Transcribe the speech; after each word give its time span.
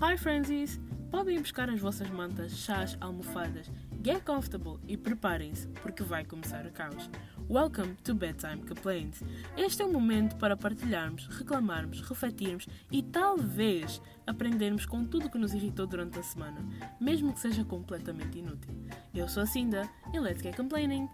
Hi 0.00 0.18
Frenzies! 0.18 0.80
Podem 1.08 1.38
buscar 1.38 1.70
as 1.70 1.78
vossas 1.78 2.10
mantas, 2.10 2.50
chás, 2.56 2.98
almofadas, 3.00 3.70
get 4.02 4.24
comfortable 4.24 4.80
e 4.88 4.96
preparem-se 4.96 5.68
porque 5.68 6.02
vai 6.02 6.24
começar 6.24 6.66
o 6.66 6.72
caos. 6.72 7.08
Welcome 7.48 7.94
to 8.02 8.12
Bedtime 8.12 8.66
Complaints. 8.66 9.22
Este 9.56 9.82
é 9.82 9.84
o 9.84 9.92
momento 9.92 10.34
para 10.36 10.56
partilharmos, 10.56 11.28
reclamarmos, 11.28 12.00
refletirmos 12.00 12.66
e 12.90 13.04
talvez 13.04 14.02
aprendermos 14.26 14.84
com 14.84 15.04
tudo 15.04 15.30
que 15.30 15.38
nos 15.38 15.54
irritou 15.54 15.86
durante 15.86 16.18
a 16.18 16.22
semana, 16.24 16.58
mesmo 17.00 17.32
que 17.32 17.38
seja 17.38 17.64
completamente 17.64 18.40
inútil. 18.40 18.74
Eu 19.14 19.28
sou 19.28 19.44
a 19.44 19.46
Cinda 19.46 19.88
e 20.12 20.18
let's 20.18 20.42
get 20.42 20.56
complaining! 20.56 21.08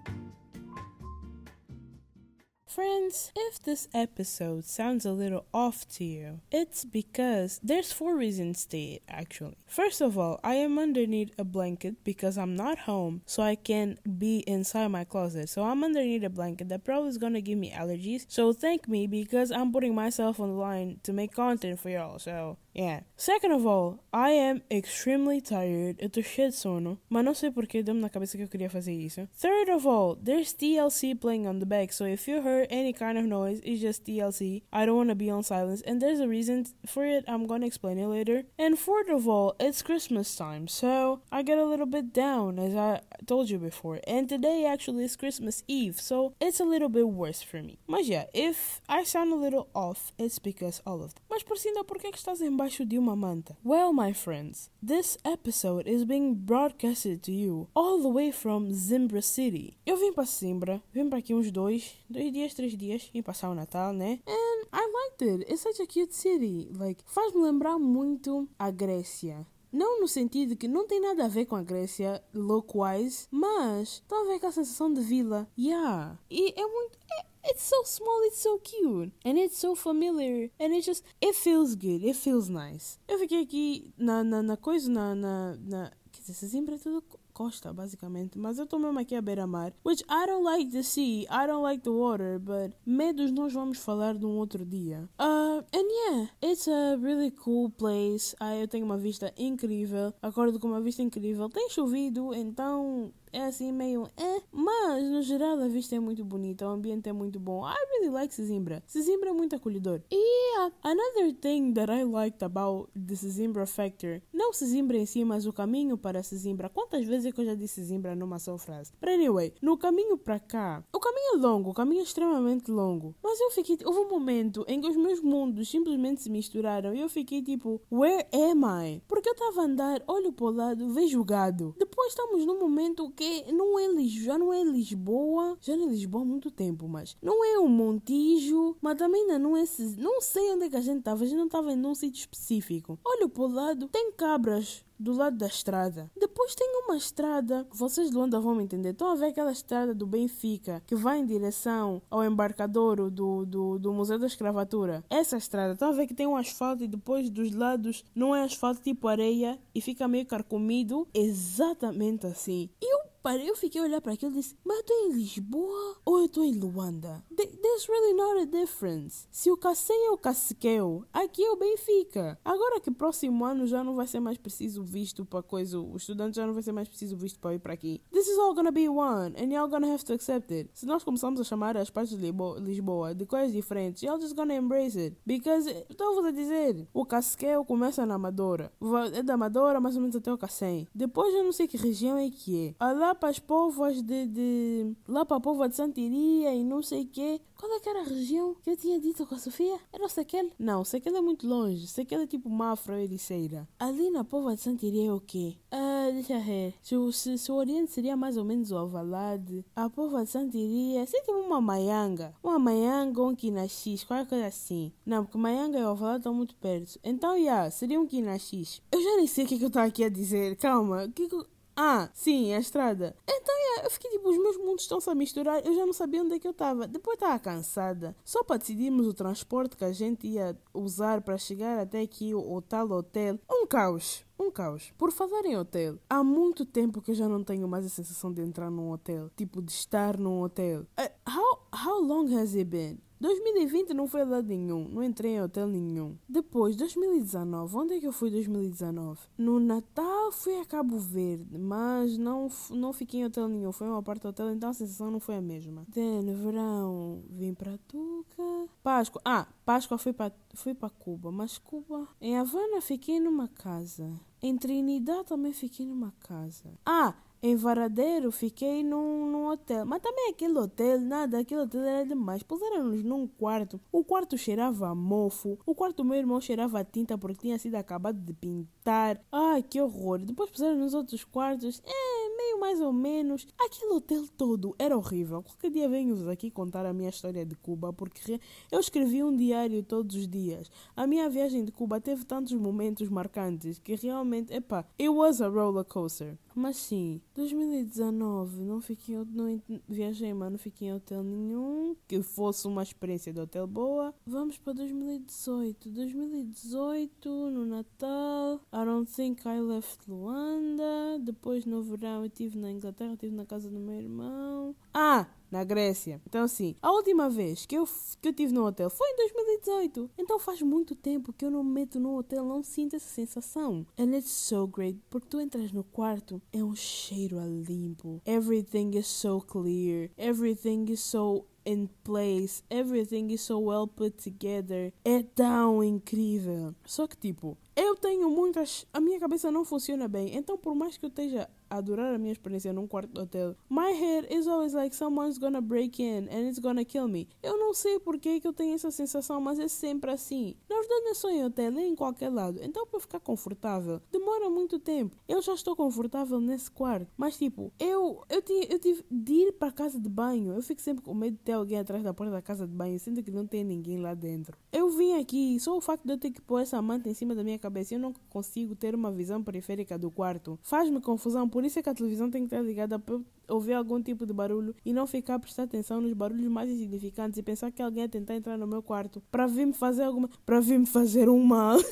Friends, 2.81 3.31
if 3.37 3.63
this 3.63 3.89
episode 3.93 4.65
sounds 4.65 5.05
a 5.05 5.13
little 5.13 5.45
off 5.53 5.87
to 5.97 6.03
you, 6.03 6.41
it's 6.51 6.83
because 6.83 7.61
there's 7.63 7.93
four 7.93 8.17
reasons 8.17 8.65
to 8.65 8.79
it 8.79 9.03
actually. 9.07 9.59
First 9.67 10.01
of 10.01 10.17
all, 10.17 10.41
I 10.43 10.55
am 10.55 10.79
underneath 10.79 11.35
a 11.37 11.45
blanket 11.45 12.03
because 12.05 12.39
I'm 12.39 12.57
not 12.57 12.79
home, 12.91 13.21
so 13.27 13.43
I 13.43 13.57
can 13.57 13.99
be 14.19 14.39
inside 14.47 14.89
my 14.89 15.05
closet. 15.05 15.51
So 15.51 15.63
I'm 15.65 15.85
underneath 15.85 16.25
a 16.25 16.31
blanket 16.31 16.71
that 16.71 16.83
probably 16.83 17.11
is 17.11 17.19
gonna 17.19 17.43
give 17.43 17.59
me 17.59 17.71
allergies. 17.71 18.25
So 18.29 18.55
thank 18.55 18.89
me 18.89 19.07
because 19.07 19.51
I'm 19.51 19.73
putting 19.73 19.95
myself 19.95 20.41
on 20.41 20.49
the 20.49 20.55
line 20.55 21.01
to 21.03 21.13
make 21.13 21.35
content 21.35 21.81
for 21.81 21.91
y'all. 21.91 22.19
So 22.19 22.57
yeah. 22.73 23.01
Second 23.17 23.53
of 23.53 23.67
all, 23.67 24.05
I 24.13 24.31
am 24.31 24.63
extremely 24.71 25.41
tired. 25.41 25.97
Eu 25.99 26.09
tô 26.09 26.23
cheio 26.23 26.51
de 26.51 26.57
sono, 26.57 26.99
mas 27.09 27.25
não 27.25 27.35
sei 27.35 27.51
porque 27.51 27.83
deu-me 27.83 28.01
na 28.01 28.09
cabeça 28.09 28.37
que 28.37 28.45
eu 28.45 28.49
queria 28.49 28.71
fazer 28.71 28.93
isso. 28.95 29.29
Third 29.39 29.71
of 29.71 29.87
all, 29.87 30.17
there's 30.17 30.53
TLC 30.53 31.15
playing 31.15 31.47
on 31.47 31.59
the 31.59 31.67
back, 31.67 31.93
so 31.93 32.07
if 32.07 32.29
you 32.29 32.41
heard 32.41 32.70
any 32.71 32.93
kind 32.93 33.19
of 33.19 33.25
noise, 33.25 33.61
it's 33.65 33.81
just 33.81 34.05
TLC. 34.05 34.63
I 34.73 34.87
don't 34.87 34.97
want 34.97 35.11
to 35.11 35.15
be 35.15 35.31
on 35.31 35.43
silence, 35.43 35.83
and 35.83 36.01
there's 36.01 36.21
a 36.21 36.29
reason 36.29 36.67
for 36.87 37.05
it. 37.05 37.25
I'm 37.29 37.47
gonna 37.47 37.67
explain 37.67 37.99
it 37.99 38.07
later. 38.07 38.45
And 38.59 38.79
fourth 38.79 39.11
of 39.11 39.29
all, 39.29 39.57
it's 39.61 39.83
Christmas 39.83 40.35
time, 40.37 40.69
so 40.69 41.21
I 41.31 41.43
get 41.43 41.59
a 41.59 41.65
little 41.65 41.87
bit 41.87 42.13
down, 42.13 42.59
as 42.59 42.75
I 42.75 43.03
told 43.27 43.51
you 43.51 43.59
before. 43.59 44.01
And 44.07 44.29
today 44.29 44.65
actually 44.65 45.05
is 45.05 45.17
Christmas 45.17 45.63
Eve, 45.69 46.01
so 46.01 46.35
it's 46.41 46.61
a 46.61 46.65
little 46.65 46.89
bit 46.89 47.09
worse 47.09 47.43
for 47.43 47.63
me. 47.63 47.79
Mas 47.87 48.09
yeah, 48.09 48.25
if 48.33 48.81
I 48.89 49.05
sound 49.05 49.33
a 49.33 49.37
little 49.37 49.69
off, 49.75 50.13
it's 50.19 50.39
because 50.39 50.81
all 50.87 51.03
of 51.03 51.15
them. 51.15 51.23
Mas 51.31 51.43
por 51.43 51.57
cima, 51.57 51.85
por 51.85 51.99
que 51.99 52.11
estás 52.11 52.41
embaixo 52.41 52.89
de 52.89 52.99
uma 52.99 53.17
manta? 53.17 53.57
Well, 53.65 53.93
my 53.93 54.13
friends, 54.13 54.71
this 54.83 55.19
episode 55.25 55.87
is 55.87 56.05
being 56.05 56.35
broadcasted 56.35 57.23
to 57.25 57.33
you 57.33 57.69
all 57.75 58.01
the 58.03 58.09
way 58.09 58.31
from 58.31 58.73
Zimbra 58.73 59.23
City. 59.23 59.77
Eu 59.87 59.97
vim 59.97 60.13
para 60.13 60.25
Zimbra, 60.25 60.83
vim 60.93 61.09
para 61.09 61.19
aqui 61.19 61.35
uns 61.35 61.51
dois, 61.51 61.95
dois 62.09 62.33
dias, 62.33 62.50
três 62.55 62.77
dias, 62.77 63.11
vim 63.13 63.23
passar 63.23 63.51
o 63.51 63.55
Natal, 63.55 63.93
né? 63.93 64.21
And 64.27 64.67
I 64.73 64.93
liked 64.93 65.23
it. 65.23 65.53
It's 65.53 65.63
such 65.63 65.81
a 65.81 65.87
cute 65.87 66.15
city. 66.15 66.69
Like, 66.77 67.03
faz-me 67.07 67.43
lembrar 67.43 67.79
muito 67.79 68.49
a 68.59 68.71
Grécia. 68.71 69.47
Não 69.73 70.01
no 70.01 70.09
sentido 70.09 70.57
que 70.57 70.67
não 70.67 70.87
tem 70.87 71.01
nada 71.01 71.25
a 71.25 71.29
ver 71.29 71.47
com 71.47 71.55
a 71.55 71.63
Grécia, 71.63 72.23
look-wise, 72.35 73.29
mas 73.31 74.03
ver 74.27 74.41
com 74.41 74.47
a 74.47 74.53
sensação 74.53 74.93
de 74.93 75.01
vila. 75.01 75.49
Yeah. 75.57 76.19
E 76.29 76.53
é 76.61 76.67
muito. 76.67 76.99
É, 77.13 77.31
It's 77.43 77.63
so 77.63 77.83
small, 77.87 78.23
it's 78.27 78.39
so 78.39 78.59
cute, 78.59 79.13
and 79.25 79.39
it's 79.39 79.57
so 79.57 79.75
familiar, 79.75 80.51
and 80.61 80.75
it 80.75 80.83
just 80.83 81.03
it 81.23 81.35
feels 81.35 81.75
good, 81.75 82.05
it 82.07 82.15
feels 82.15 82.51
nice. 82.51 82.99
Eu 83.09 83.19
fiquei 83.19 83.43
aqui 83.43 83.95
na, 83.97 84.23
na, 84.23 84.43
na 84.43 84.57
coisa, 84.59 84.91
na, 84.91 85.15
na, 85.15 85.57
na 85.57 85.93
quer 86.13 86.21
dizer, 86.21 86.49
sempre 86.49 86.75
é 86.75 86.79
tudo 86.79 87.03
costa, 87.41 87.73
basicamente, 87.73 88.39
mas 88.39 88.59
eu 88.59 88.67
tô 88.67 88.79
mesmo 88.79 88.99
aqui 88.99 89.15
à 89.15 89.23
beira-mar, 89.23 89.73
which 89.83 90.05
I 90.11 90.27
don't 90.27 90.45
like 90.45 90.71
the 90.71 90.83
sea, 90.83 91.23
I 91.31 91.47
don't 91.47 91.63
like 91.63 91.83
the 91.83 91.91
water, 91.91 92.39
but 92.39 92.75
medos 92.85 93.33
nós 93.33 93.55
vamos 93.55 93.79
falar 93.79 94.15
de 94.15 94.27
um 94.27 94.37
outro 94.37 94.63
dia. 94.63 95.09
Uh, 95.19 95.65
and 95.73 95.89
yeah, 95.91 96.31
it's 96.43 96.69
a 96.69 96.99
really 97.01 97.31
cool 97.31 97.71
place. 97.71 98.37
Ah, 98.39 98.55
eu 98.55 98.69
tenho 98.69 98.85
uma 98.85 98.99
vista 98.99 99.33
incrível, 99.39 100.13
acordo 100.21 100.61
com 100.61 100.69
uma 100.69 100.83
vista 100.83 101.03
incrível. 101.03 101.49
Tem 101.49 101.71
chovido, 101.71 102.35
então 102.35 103.11
é 103.33 103.43
assim 103.43 103.73
meio 103.73 104.09
eh, 104.17 104.43
mas 104.53 105.05
no 105.05 105.23
geral 105.23 105.59
a 105.61 105.69
vista 105.69 105.97
é 105.97 106.01
muito 106.01 106.25
bonita, 106.25 106.67
o 106.67 106.71
ambiente 106.71 107.09
é 107.09 107.13
muito 107.13 107.39
bom. 107.39 107.67
I 107.67 107.75
really 107.93 108.13
like 108.13 108.35
Sesimbra. 108.35 108.83
Sesimbra 108.87 109.31
é 109.31 109.33
muito 109.33 109.55
acolhedor. 109.57 110.01
E 110.11 110.71
another 110.83 111.35
thing 111.41 111.73
that 111.75 111.91
I 111.93 112.05
liked 112.05 112.45
about 112.45 112.91
the 112.95 113.15
Sesimbra 113.15 113.67
factor, 113.67 114.21
não 114.33 114.53
Sesimbra 114.53 114.97
em 114.97 115.07
si, 115.07 115.25
mas 115.25 115.47
o 115.47 115.53
caminho 115.53 115.97
para 115.97 116.23
Sesimbra. 116.23 116.69
Quantas 116.69 117.05
vezes 117.07 117.27
é 117.27 117.33
que 117.33 117.41
eu 117.41 117.45
já 117.45 117.55
disse 117.55 117.81
Sesimbra 117.81 118.15
numa 118.15 118.39
só 118.39 118.59
frase? 118.59 118.93
But 119.01 119.11
anyway, 119.11 119.55
no 119.63 119.77
caminho 119.77 120.19
para 120.19 120.39
cá, 120.41 120.85
o 120.93 120.99
caminho 120.99 121.35
é 121.35 121.37
longo, 121.39 121.71
o 121.71 121.75
caminho 121.75 122.01
é 122.01 122.05
extremamente 122.05 122.71
longo. 122.71 123.15
Mas 123.23 123.41
eu 123.41 123.51
fiquei, 123.51 123.79
houve 123.85 124.01
um 124.01 124.09
momento 124.09 124.65
em 124.69 124.81
que 124.81 124.89
os 124.89 124.97
meus 124.97 125.21
mundos 125.21 125.71
simplesmente 125.71 126.23
se 126.23 126.31
misturaram 126.31 126.95
e 126.95 127.01
eu 127.01 127.09
fiquei 127.09 127.43
tipo, 127.43 127.81
where 127.91 128.27
am 128.33 128.63
I? 128.85 129.03
Porque 129.07 129.29
eu 129.29 129.33
estava 129.33 129.63
a 129.63 129.65
andar, 129.65 130.03
olho 130.07 130.33
para 130.33 130.47
o 130.47 130.51
lado, 130.51 130.93
vejo 130.93 131.25
gado. 131.25 131.75
Depois 131.79 132.09
estamos 132.09 132.45
num 132.45 132.59
momento 132.59 133.11
que 133.21 133.53
não 133.53 133.79
é 133.79 133.87
Lisboa, 133.87 134.25
já 134.25 134.39
não 134.39 134.51
é 134.51 134.65
Lisboa, 134.65 135.59
já 135.61 135.77
não 135.77 135.85
é 135.85 135.91
Lisboa 135.91 136.23
há 136.23 136.25
muito 136.25 136.51
tempo, 136.51 136.89
mas 136.89 137.15
não 137.21 137.45
é 137.45 137.59
o 137.59 137.69
Montijo, 137.69 138.79
mas 138.81 138.97
também 138.97 139.27
não 139.27 139.55
é, 139.55 139.65
não 139.99 140.23
sei 140.23 140.51
onde 140.53 140.65
é 140.65 140.71
que 140.71 140.77
a 140.77 140.81
gente 140.81 141.01
estava, 141.01 141.23
a 141.23 141.27
gente 141.27 141.37
não 141.37 141.45
estava 141.45 141.71
em 141.71 141.85
um 141.85 141.95
sítio 141.95 142.21
específico. 142.21 142.99
Olho 143.05 143.29
para 143.29 143.43
o 143.43 143.47
lado, 143.47 143.89
tem 143.89 144.11
cabras 144.13 144.83
do 144.99 145.15
lado 145.15 145.37
da 145.37 145.47
estrada. 145.47 146.11
Depois 146.19 146.55
tem 146.55 146.69
uma 146.85 146.97
estrada, 146.97 147.67
vocês 147.71 148.11
de 148.11 148.17
Luanda 148.17 148.39
vão 148.39 148.55
me 148.55 148.65
entender. 148.65 148.91
Estão 148.91 149.11
a 149.11 149.15
ver 149.15 149.27
aquela 149.27 149.51
estrada 149.51 149.95
do 149.95 150.07
Benfica 150.07 150.83
que 150.87 150.95
vai 150.95 151.19
em 151.19 151.27
direção 151.27 152.03
ao 152.11 152.23
embarcadouro 152.23 153.11
do, 153.11 153.47
do, 153.47 153.79
do 153.79 153.93
Museu 153.95 154.19
da 154.19 154.27
Escravatura. 154.27 155.03
Essa 155.09 155.39
estrada, 155.39 155.73
estão 155.73 155.89
a 155.89 155.93
ver 155.93 156.07
que 156.07 156.15
tem 156.15 156.27
um 156.27 156.37
asfalto 156.37 156.85
e 156.85 156.89
depois 156.89 157.31
dos 157.31 157.55
lados 157.55 158.05
não 158.15 158.37
é 158.37 158.43
asfalto 158.45 158.83
tipo 158.83 159.09
areia 159.09 159.59
e 159.75 159.81
fica 159.81 160.07
meio 160.07 160.27
carcomido. 160.27 161.09
Exatamente 161.15 162.27
assim. 162.27 162.69
Eu 162.81 163.10
parei, 163.23 163.49
eu 163.49 163.57
fiquei 163.57 163.81
a 163.81 163.85
olhar 163.85 164.01
para 164.01 164.13
aquilo 164.13 164.33
e 164.33 164.37
disse: 164.37 164.57
Mas 164.65 164.77
eu 164.77 164.81
estou 164.81 164.97
em 164.97 165.13
Lisboa 165.13 165.97
ou 166.05 166.19
eu 166.19 166.27
estou 166.27 166.45
em 166.45 166.55
Luanda? 166.55 167.25
There's 167.35 167.87
really 167.89 168.15
not 168.15 168.41
a 168.41 168.45
difference. 168.45 169.27
Se 169.31 169.51
o 169.51 169.57
Cacém 169.57 170.07
é 170.07 170.11
o 170.11 170.19
Caciqueu, 170.19 171.05
aqui 171.13 171.45
é 171.45 171.51
o 171.51 171.57
Benfica. 171.57 172.39
Agora 172.45 172.81
que 172.81 172.91
próximo 172.91 173.45
ano 173.45 173.67
já 173.67 173.83
não 173.83 173.95
vai 173.95 174.07
ser 174.07 174.21
mais 174.21 174.37
preciso 174.37 174.83
visto 174.83 175.25
para 175.25 175.43
coisa, 175.43 175.79
os 175.79 176.03
estudantes 176.03 176.37
já 176.37 176.47
não 176.47 176.53
vai 176.53 176.63
ser 176.63 176.73
mais 176.73 176.89
preciso 176.89 177.17
visto 177.17 177.39
para 177.39 177.55
ir 177.55 177.59
para 177.59 177.73
aqui. 177.73 178.01
This 178.13 178.29
is 178.29 178.39
all 178.39 178.55
gonna 178.55 178.73
be 178.73 178.89
one, 178.89 179.35
and 179.37 179.53
y'all 179.53 179.69
gonna 179.69 179.93
have 179.93 180.05
to 180.05 180.13
accept 180.13 180.53
it. 180.53 180.71
Se 180.75 180.87
nós 180.87 181.03
começarmos 181.05 181.41
a 181.41 181.45
chamar 181.45 181.77
as 181.77 181.91
partes 181.91 182.17
de 182.17 182.33
Lisboa 182.61 183.15
de 183.15 183.27
coisas 183.27 183.53
diferentes, 183.53 184.03
y'all 184.03 184.21
just 184.21 184.35
gonna 184.35 184.55
embrace 184.55 184.99
it. 184.99 185.17
Because, 185.25 185.69
estou 185.89 186.25
a 186.25 186.31
dizer, 186.31 186.89
o 186.93 187.05
Caciqueu 187.05 187.65
começa 187.65 188.05
na 188.05 188.15
Amadora. 188.15 188.73
É 189.15 189.23
da 189.23 189.35
Amadora 189.35 189.81
mais 189.81 189.95
ou 189.97 190.01
menos 190.03 190.17
até 190.17 190.33
o 190.33 190.39
Cacém. 190.39 190.87
Depois 190.95 191.35
eu 191.35 191.45
não 191.45 191.53
sei 191.53 191.67
que 191.67 191.77
região 191.77 192.17
é 192.19 192.31
que 192.31 192.69
é. 192.69 192.75
Lá 193.11 193.15
para 193.17 193.31
as 193.31 193.41
povas 193.41 194.01
de, 194.03 194.27
de... 194.27 194.97
Lá 195.09 195.25
para 195.25 195.39
a 195.39 195.41
povoa 195.41 195.69
de 195.69 195.75
Santiria 195.75 196.55
e 196.55 196.63
não 196.63 196.81
sei 196.81 197.05
quê. 197.05 197.41
Qual 197.59 197.75
é 197.75 197.81
que 197.81 197.89
era 197.89 198.03
a 198.03 198.05
região 198.05 198.55
que 198.63 198.71
eu 198.71 198.77
tinha 198.77 199.01
dito 199.01 199.27
com 199.27 199.35
a 199.35 199.39
Sofia? 199.39 199.81
Era 199.93 200.07
o 200.07 200.09
Sequel? 200.09 200.49
Não, 200.57 200.85
Sequel 200.85 201.17
é 201.17 201.21
muito 201.21 201.45
longe. 201.45 201.89
Sequel 201.89 202.21
é 202.21 202.27
tipo 202.29 202.49
Mafra 202.49 202.95
ou 202.95 203.01
Ericeira. 203.01 203.69
Ali 203.81 204.11
na 204.11 204.23
povoa 204.23 204.55
de 204.55 204.61
Santiria 204.61 205.11
é 205.11 205.13
o 205.13 205.21
quê? 205.21 205.57
Ah, 205.73 206.09
deixa 206.13 206.39
ver. 206.39 206.73
Se, 206.81 206.95
se, 207.13 207.37
se 207.37 207.51
o 207.51 207.57
Oriente 207.57 207.91
seria 207.91 208.17
mais 208.17 208.37
ou 208.37 208.45
menos 208.45 208.71
o 208.71 208.77
Alvalade, 208.77 209.65
a 209.75 209.91
povoa 209.91 210.23
de 210.23 210.31
Santiria 210.31 211.03
é 211.03 211.07
tipo 211.07 211.33
uma 211.33 211.61
Maianga. 211.61 212.33
Uma 212.45 212.61
Maianga 212.61 213.21
ou 213.21 213.31
um 213.31 213.35
Quinaxis, 213.35 214.05
qualquer 214.05 214.29
coisa 214.29 214.47
assim. 214.47 214.93
Não, 215.05 215.25
porque 215.25 215.37
Maianga 215.37 215.81
e 215.81 215.83
o 215.83 215.89
Alvalade 215.89 216.19
estão 216.19 216.33
muito 216.33 216.55
perto. 216.55 216.97
Então, 217.03 217.37
yeah, 217.37 217.69
seria 217.73 218.01
um 218.01 218.07
Quinaxis. 218.07 218.81
Eu 218.93 219.03
já 219.03 219.17
nem 219.17 219.27
sei 219.27 219.45
o 219.45 219.49
que, 219.49 219.57
é 219.57 219.59
que 219.59 219.65
eu 219.65 219.69
estava 219.69 219.87
aqui 219.89 220.05
a 220.05 220.09
dizer. 220.09 220.55
Calma, 220.55 221.07
o 221.07 221.13
que, 221.13 221.29
que 221.29 221.35
eu... 221.35 221.45
Ah, 221.83 222.11
sim, 222.13 222.53
a 222.53 222.59
estrada. 222.59 223.17
Então, 223.27 223.55
yeah, 223.57 223.87
eu 223.87 223.91
fiquei 223.91 224.11
tipo, 224.11 224.29
os 224.29 224.37
meus 224.37 224.59
mundos 224.59 224.83
estão-se 224.83 225.09
a 225.09 225.15
misturar, 225.15 225.65
eu 225.65 225.75
já 225.75 225.87
não 225.87 225.95
sabia 225.95 226.23
onde 226.23 226.35
é 226.35 226.39
que 226.39 226.47
eu 226.47 226.51
estava. 226.51 226.87
Depois 226.87 227.15
estava 227.15 227.39
cansada. 227.39 228.15
Só 228.23 228.45
para 228.45 228.59
decidirmos 228.59 229.07
o 229.07 229.15
transporte 229.15 229.79
que 229.79 229.85
a 229.87 229.91
gente 229.91 230.27
ia 230.27 230.55
usar 230.75 231.23
para 231.23 231.39
chegar 231.39 231.79
até 231.79 232.03
aqui, 232.03 232.35
o 232.35 232.61
tal 232.61 232.91
hotel. 232.91 233.39
Um 233.51 233.67
caos. 233.67 234.27
Um 234.39 234.51
caos. 234.51 234.93
Por 234.99 235.11
falar 235.11 235.47
em 235.47 235.57
hotel, 235.57 235.99
há 236.09 236.23
muito 236.23 236.67
tempo 236.67 237.01
que 237.01 237.13
eu 237.13 237.15
já 237.15 237.27
não 237.27 237.43
tenho 237.43 237.67
mais 237.67 237.87
a 237.87 237.89
sensação 237.89 238.31
de 238.31 238.43
entrar 238.43 238.71
num 238.71 238.91
hotel. 238.91 239.31
Tipo, 239.35 239.63
de 239.63 239.73
estar 239.73 240.19
num 240.19 240.43
hotel. 240.43 240.83
Uh, 240.99 241.11
how, 241.27 241.63
how 241.73 241.99
long 241.99 242.37
has 242.37 242.55
it 242.55 242.65
been? 242.65 242.99
2020 243.21 243.93
não 243.93 244.09
foi 244.09 244.23
a 244.23 244.25
lado 244.25 244.49
nenhum, 244.49 244.89
não 244.89 245.05
entrei 245.05 245.33
em 245.33 245.43
hotel 245.43 245.67
nenhum. 245.67 246.17
Depois, 246.29 246.75
2019, 246.75 247.77
onde 247.77 247.95
é 247.95 248.01
que 248.01 248.07
eu 248.07 248.13
fui 248.13 248.31
2019? 248.31 249.21
No 249.37 249.61
Natal 249.61 250.33
fui 250.33 250.59
a 250.59 250.65
Cabo 250.65 250.99
Verde, 250.99 251.59
mas 251.59 252.17
não, 252.17 252.49
não 252.71 252.93
fiquei 252.93 253.21
em 253.21 253.27
hotel 253.27 253.47
nenhum, 253.47 253.73
foi 253.73 253.89
uma 253.89 254.03
parte 254.03 254.23
do 254.23 254.29
hotel, 254.29 254.51
então 254.51 254.71
a 254.71 254.75
sensação 254.75 255.11
não 255.11 255.21
foi 255.21 255.37
a 255.37 255.41
mesma. 255.41 255.87
Then, 255.93 256.33
verão, 256.35 257.23
vim 257.29 257.53
para 257.53 257.79
Tuca. 257.87 258.69
Páscoa, 258.83 259.21
ah, 259.25 259.47
Páscoa 259.65 259.99
fui 259.99 260.13
para 260.13 260.33
fui 260.55 260.75
Cuba, 260.99 261.31
mas 261.31 261.59
Cuba. 261.59 262.09
Em 262.21 262.39
Havana 262.39 262.81
fiquei 262.81 263.21
numa 263.21 263.49
casa. 263.49 264.11
Em 264.43 264.57
Trinidad 264.57 265.27
também 265.27 265.53
fiquei 265.53 265.85
numa 265.85 266.13
casa. 266.21 266.73
Ah, 266.85 267.15
em 267.43 267.57
Varadeiro 267.57 268.31
fiquei 268.31 268.83
num, 268.83 269.31
num 269.31 269.47
hotel. 269.47 269.87
Mas 269.87 270.03
também 270.03 270.31
aquele 270.31 270.59
hotel, 270.59 271.01
nada, 271.01 271.39
aquele 271.39 271.63
hotel 271.63 271.83
era 271.83 272.05
demais. 272.07 272.43
Puseram-nos 272.43 273.03
num 273.03 273.27
quarto. 273.27 273.81
O 273.91 274.05
quarto 274.05 274.37
cheirava 274.37 274.89
a 274.89 274.95
mofo. 274.95 275.59
O 275.65 275.75
quarto 275.75 275.99
do 275.99 276.05
meu 276.05 276.19
irmão 276.19 276.41
cheirava 276.41 276.81
a 276.81 276.85
tinta 276.85 277.17
porque 277.17 277.41
tinha 277.41 277.59
sido 277.59 277.77
acabado 277.77 278.19
de 278.19 278.33
pintar. 278.35 279.21
Ai, 279.33 279.63
que 279.63 279.81
horror. 279.81 280.19
Depois 280.19 280.51
puseram 280.51 280.77
nos 280.77 280.93
outros 280.93 281.25
quartos. 281.25 281.83
É, 281.87 282.37
meio 282.37 282.61
mais 282.61 282.81
ou 282.81 282.93
menos. 282.93 283.47
Aquele 283.59 283.95
hotel 283.95 284.25
todo 284.37 284.75
era 284.79 284.97
horrível. 284.97 285.43
Qualquer 285.43 285.71
dia 285.71 285.89
venho-vos 285.89 286.29
aqui 286.29 286.51
contar 286.51 286.85
a 286.85 286.93
minha 286.93 287.09
história 287.09 287.45
de 287.47 287.55
Cuba 287.57 287.93
porque 287.93 288.39
eu 288.71 288.81
escrevi 288.81 289.23
um 289.23 289.35
diário 289.35 289.83
todos 289.83 290.15
os 290.15 290.29
dias. 290.29 290.71
A 290.95 291.07
minha 291.07 291.29
viagem 291.31 291.65
de 291.65 291.73
Cuba 291.73 292.01
teve 292.01 292.25
tantos 292.25 292.53
momentos 292.53 293.09
marcantes 293.09 293.79
que 293.79 293.95
realmente, 293.95 294.53
epá, 294.53 294.85
it 294.99 295.09
was 295.09 295.41
a 295.41 295.49
roller 295.49 295.85
coaster. 295.85 296.37
Mas 296.55 296.77
sim, 296.77 297.21
2019 297.35 298.65
não 298.65 298.81
fiquei 298.81 299.17
não 299.17 299.61
viajei, 299.89 300.33
mas 300.35 300.51
não 300.51 300.59
fiquei 300.59 300.89
em 300.89 300.95
hotel 300.95 301.23
nenhum 301.23 301.97
que 302.09 302.23
fosse 302.23 302.67
uma 302.67 302.83
experiência 302.83 303.33
de 303.33 303.41
hotel 303.41 303.67
boa. 303.67 304.15
Vamos 304.27 304.59
para 304.59 304.75
2018. 304.75 305.91
2018 305.91 307.29
no 307.51 307.65
Natal, 307.65 308.61
I 308.73 308.85
don't 308.85 309.11
think 309.11 309.43
I 309.47 309.61
left 309.61 310.11
Luanda. 310.11 311.19
Depois 311.21 311.65
no 311.65 311.83
verão 311.83 312.21
eu 312.21 312.27
estive 312.27 312.59
na 312.59 312.71
Inglaterra, 312.71 313.15
estive 313.15 313.35
na 313.35 313.47
casa 313.47 313.71
do 313.71 313.79
meu 313.79 313.95
irmão. 314.01 314.75
Ah, 314.93 315.27
na 315.51 315.65
Grécia. 315.65 316.21
Então, 316.27 316.45
assim, 316.45 316.75
a 316.81 316.91
última 316.91 317.29
vez 317.29 317.67
que 317.67 317.77
eu, 317.77 317.89
que 318.21 318.29
eu 318.29 318.33
tive 318.33 318.53
no 318.53 318.67
hotel 318.67 318.89
foi 318.91 319.09
em 319.11 319.17
2018. 319.17 320.11
Então 320.19 320.39
faz 320.39 320.63
muito 320.63 320.95
tempo 320.95 321.33
que 321.33 321.45
eu 321.45 321.51
não 321.51 321.65
me 321.65 321.73
meto 321.73 321.99
no 321.99 322.17
hotel, 322.17 322.45
não 322.45 322.63
sinto 322.63 322.97
essa 322.97 323.09
sensação. 323.09 323.87
And 323.99 324.17
it's 324.17 324.31
so 324.31 324.67
great, 324.67 325.01
porque 325.09 325.29
tu 325.29 325.41
entras 325.41 325.73
no 325.73 325.85
quarto, 325.85 326.41
é 326.53 326.63
um 326.63 326.75
cheiro 326.75 327.39
a 327.39 327.47
limpo. 327.47 328.21
Everything 328.25 328.97
is 328.97 329.07
so 329.07 329.41
clear. 329.41 330.11
Everything 330.17 330.85
is 330.91 331.01
so 331.01 331.47
in 331.65 331.89
place. 332.05 332.63
Everything 332.71 333.33
is 333.33 333.43
so 333.43 333.59
well 333.59 333.87
put 333.87 334.23
together. 334.23 334.93
É 335.05 335.23
tão 335.23 335.83
incrível. 335.83 336.75
Só 336.85 337.07
que, 337.07 337.17
tipo, 337.17 337.57
eu 337.77 337.97
tenho 337.97 338.31
muitas. 338.31 338.87
A 338.93 339.01
minha 339.01 339.19
cabeça 339.19 339.51
não 339.51 339.65
funciona 339.65 340.09
bem. 340.09 340.35
Então, 340.37 340.57
por 340.57 340.75
mais 340.75 340.97
que 340.97 341.05
eu 341.05 341.09
esteja 341.09 341.49
adorar 341.71 342.15
a 342.15 342.19
minha 342.19 342.33
experiência 342.33 342.73
num 342.73 342.87
quarto 342.87 343.13
de 343.13 343.21
hotel. 343.21 343.57
My 343.69 343.93
head 343.93 344.27
is 344.35 344.47
always 344.47 344.75
like 344.75 344.95
someone's 344.95 345.39
gonna 345.39 345.61
break 345.61 346.03
in 346.03 346.29
and 346.31 346.49
it's 346.49 346.59
gonna 346.59 346.85
kill 346.85 347.09
me. 347.09 347.29
Eu 347.43 347.57
não 347.57 347.73
sei 347.73 347.99
porque 348.01 348.41
que 348.41 348.47
eu 348.47 348.53
tenho 348.53 348.75
essa 348.75 348.91
sensação, 348.91 349.41
mas 349.41 349.59
é 349.59 349.69
sempre 349.69 350.11
assim. 350.11 350.57
Na 350.69 350.77
verdade, 350.77 351.01
não 351.03 351.11
é 351.11 351.15
só 351.15 351.31
em 351.31 351.45
hotel, 351.45 351.79
é 351.79 351.87
em 351.87 351.95
qualquer 351.95 352.31
lado. 352.31 352.59
Então, 352.63 352.87
para 352.87 353.01
ficar 353.01 353.21
confortável, 353.21 354.01
demora 354.11 354.51
muito 354.51 354.79
tempo. 354.79 355.17
Eu 355.29 355.41
já 355.41 355.55
estou 355.55 355.77
confortável 355.77 356.41
nesse 356.41 356.71
quarto, 356.71 357.07
mas 357.17 357.37
tipo, 357.37 357.73
eu 357.79 358.21
eu, 358.29 358.43
tinha, 358.43 358.65
eu 358.65 358.79
tive 358.79 359.05
de 359.11 359.33
ir 359.33 359.53
para 359.53 359.71
casa 359.71 359.99
de 359.99 360.09
banho. 360.09 360.53
Eu 360.53 360.63
fico 360.63 360.81
sempre 360.81 361.03
com 361.05 361.15
medo 361.15 361.37
de 361.37 361.43
ter 361.43 361.53
alguém 361.53 361.79
atrás 361.79 362.03
da 362.03 362.13
porta 362.13 362.33
da 362.33 362.43
casa 362.43 362.67
de 362.67 362.73
banho, 362.73 362.99
sendo 362.99 363.23
que 363.23 363.31
não 363.31 363.47
tem 363.47 363.65
ninguém 363.65 364.01
lá 364.01 364.15
dentro. 364.15 364.57
Eu 364.73 364.89
vim 364.91 365.15
aqui, 365.15 365.59
só 365.61 365.77
o 365.77 365.81
facto 365.81 366.05
de 366.05 366.13
eu 366.13 366.19
ter 366.19 366.31
que 366.31 366.41
pôr 366.41 366.61
essa 366.61 366.81
manta 366.81 367.09
em 367.09 367.15
cima 367.15 367.35
da 367.35 367.45
minha 367.45 367.59
cabeça, 367.59 367.95
eu 367.95 367.99
não 367.99 368.13
consigo 368.29 368.75
ter 368.75 368.95
uma 368.95 369.11
visão 369.11 369.43
periférica 369.43 369.99
do 369.99 370.11
quarto. 370.11 370.59
Faz-me 370.63 371.01
confusão, 371.01 371.49
por 371.49 371.60
isso 371.67 371.79
é 371.79 371.83
que 371.83 371.89
a 371.89 371.95
televisão 371.95 372.31
tem 372.31 372.43
que 372.43 372.55
estar 372.55 372.65
ligada 372.65 372.99
para 372.99 373.19
ouvir 373.49 373.75
algum 373.75 374.01
tipo 374.03 374.27
de 374.27 374.33
barulho 374.33 374.75
e 374.85 374.93
não 374.93 375.07
ficar 375.07 375.35
a 375.35 375.39
prestar 375.39 375.65
atenção 375.65 376.01
nos 376.01 376.13
barulhos 376.13 376.49
mais 376.49 376.71
insignificantes 376.71 377.39
e 377.39 377.43
pensar 377.43 377.71
que 377.71 377.83
alguém 377.83 378.03
ia 378.03 378.09
tentar 378.09 378.35
entrar 378.35 378.57
no 378.57 378.67
meu 378.67 378.83
quarto 378.83 379.23
para 379.31 379.47
vir 379.47 379.67
me 379.67 379.73
fazer 379.73 380.05
alguma. 380.05 380.29
para 380.45 380.61
vir 380.61 380.79
me 380.79 380.87
fazer 380.87 381.29
um 381.29 381.43
mal. 381.43 381.79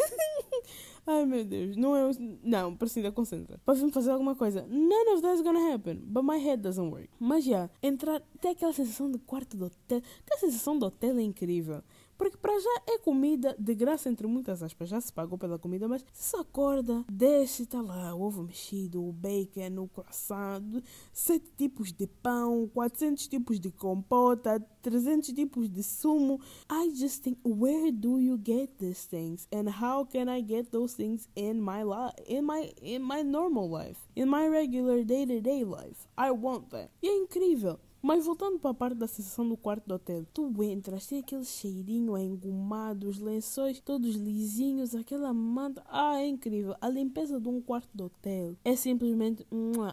Ai 1.11 1.25
meu 1.25 1.43
Deus, 1.43 1.75
não 1.75 1.97
é. 1.97 2.11
Não, 2.43 2.76
precisa 2.76 3.11
concentra. 3.11 3.59
Para 3.65 3.73
vir 3.73 3.91
fazer 3.91 4.11
alguma 4.11 4.35
coisa. 4.35 4.67
None 4.69 5.15
of 5.15 5.23
that's 5.23 5.41
gonna 5.41 5.73
happen. 5.73 6.03
But 6.05 6.23
my 6.23 6.37
head 6.37 6.62
doesn't 6.62 6.91
work. 6.91 7.09
Mas 7.19 7.44
já, 7.44 7.50
yeah, 7.50 7.73
entrar. 7.82 8.20
Tem 8.43 8.50
aquela 8.50 8.75
sensação 8.75 9.11
de 9.11 9.19
quarto 9.19 9.56
do 9.56 9.65
hotel. 9.65 10.03
Tem 10.03 10.35
a 10.35 10.38
sensação 10.38 10.79
do 10.79 10.85
hotel 10.85 11.17
é 11.17 11.23
incrível. 11.23 11.82
Porque 12.19 12.37
para 12.37 12.59
já 12.59 12.82
é 12.88 12.99
comida 12.99 13.55
de 13.56 13.76
graça, 13.76 14.11
entre 14.11 14.26
muitas 14.26 14.61
aspas. 14.61 14.88
Já 14.88 15.00
se 15.00 15.12
pagou 15.12 15.38
pela 15.38 15.56
comida, 15.56 15.87
mas 15.87 16.05
se 16.12 16.37
acorda, 16.37 17.05
desce, 17.09 17.62
está 17.62 17.81
lá 17.81 18.12
o 18.12 18.23
ovo 18.23 18.43
mexido, 18.43 19.06
o 19.06 19.12
bacon, 19.12 19.81
o 19.81 19.88
croissant, 19.88 20.82
sete 21.12 21.49
tipos 21.56 21.93
de 21.93 22.09
pão, 22.09 22.69
400 22.75 23.29
tipos 23.29 23.61
de 23.61 23.70
compota, 23.70 24.59
300 24.82 25.32
tipos 25.32 25.70
de 25.70 25.82
sumo. 25.85 26.41
I 26.69 26.91
just 26.93 27.23
think, 27.23 27.38
where 27.44 27.93
do 27.93 28.19
you 28.19 28.37
get 28.44 28.76
these 28.79 29.06
things? 29.06 29.47
And 29.53 29.70
how 29.70 30.05
can 30.05 30.29
I 30.29 30.43
get 30.43 30.73
those 30.73 30.97
things 30.97 31.29
in 31.37 31.61
my 31.61 31.85
life, 31.85 32.15
in 32.26 32.44
my, 32.44 32.73
in 32.82 33.00
my 33.00 33.23
normal 33.23 33.70
life, 33.70 34.00
in 34.17 34.29
my 34.29 34.49
regular 34.49 35.05
day-to-day 35.05 35.62
-day 35.62 35.65
life? 35.65 36.09
I 36.19 36.32
want 36.32 36.70
that. 36.70 36.91
E 37.00 37.09
é 37.09 37.17
incrível. 37.17 37.79
Mas 38.00 38.27
voltando 38.27 38.59
para 38.59 38.71
a 38.71 38.75
parte 38.75 38.97
da 38.97 39.06
sensação 39.06 39.49
do 39.49 39.56
quarto 39.56 39.87
do 39.87 39.95
hotel, 39.95 40.25
tu 40.33 40.62
entras, 40.62 41.06
tem 41.06 41.19
aquele 41.19 41.45
cheirinho 41.45 42.17
engomado, 42.17 43.09
os 43.09 43.19
lençóis 43.19 43.81
todos 43.81 44.15
lisinhos, 44.15 44.95
aquela 44.95 45.33
manta. 45.33 45.83
Ah, 45.89 46.21
é 46.21 46.27
incrível. 46.27 46.75
A 46.81 46.89
limpeza 46.89 47.41
de 47.41 47.49
um 47.49 47.61
quarto 47.61 47.89
de 47.93 48.03
hotel 48.03 48.56
é 48.65 48.77
simplesmente. 48.77 49.47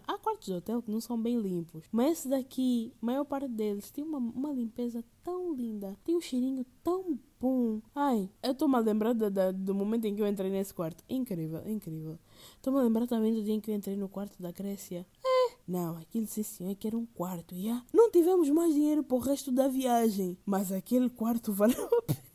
Há 0.08 0.18
quartos 0.18 0.48
de 0.48 0.54
hotel 0.54 0.82
que 0.82 0.92
não 0.92 1.02
são 1.02 1.20
bem 1.20 1.40
limpos, 1.40 1.84
mas 1.92 2.20
esse 2.20 2.30
daqui, 2.30 2.94
a 3.02 3.06
maior 3.06 3.26
parte 3.26 3.48
deles, 3.48 3.90
tem 3.92 4.04
uma, 4.04 4.20
uma 4.20 4.52
limpeza 4.52 5.04
tão 5.24 5.54
linda, 5.54 5.98
tem 6.04 6.16
um 6.16 6.22
cheirinho 6.22 6.66
tão 6.84 7.20
bom. 7.40 7.82
Ai, 7.96 8.30
eu 8.44 8.52
estou-me 8.52 8.76
a 8.76 8.80
lembrar 8.80 9.14
do, 9.14 9.30
do 9.54 9.74
momento 9.74 10.06
em 10.06 10.16
que 10.16 10.22
eu 10.22 10.28
entrei 10.28 10.52
nesse 10.52 10.74
quarto. 10.74 11.04
Incrível, 11.10 11.68
incrível. 11.68 12.20
Estou-me 12.56 12.80
a 12.80 12.84
lembrar 12.84 13.08
também 13.08 13.34
do 13.34 13.44
dia 13.44 13.54
em 13.54 13.60
que 13.60 13.72
eu 13.72 13.76
entrei 13.76 13.96
no 13.96 14.08
quarto 14.08 14.42
da 14.42 14.52
Grécia. 14.52 15.06
Não, 15.68 15.98
aquilo 15.98 16.28
sim 16.28 16.44
senhor 16.44 16.72
é 16.72 16.76
que 16.76 16.88
era 16.88 16.98
um 16.98 17.06
quarto, 17.06 17.56
já. 17.56 17.84
Não 17.92 18.12
tivemos 18.12 18.50
mais 18.50 18.74
dinheiro 18.74 19.04
para 19.04 19.18
o 19.18 19.20
resto 19.20 19.52
da 19.52 19.68
viagem, 19.68 20.38
mas 20.46 20.72
aquele 20.72 21.10
quarto 21.10 21.52
valeu 21.54 21.86
a 21.86 22.02
pena. 22.04 22.26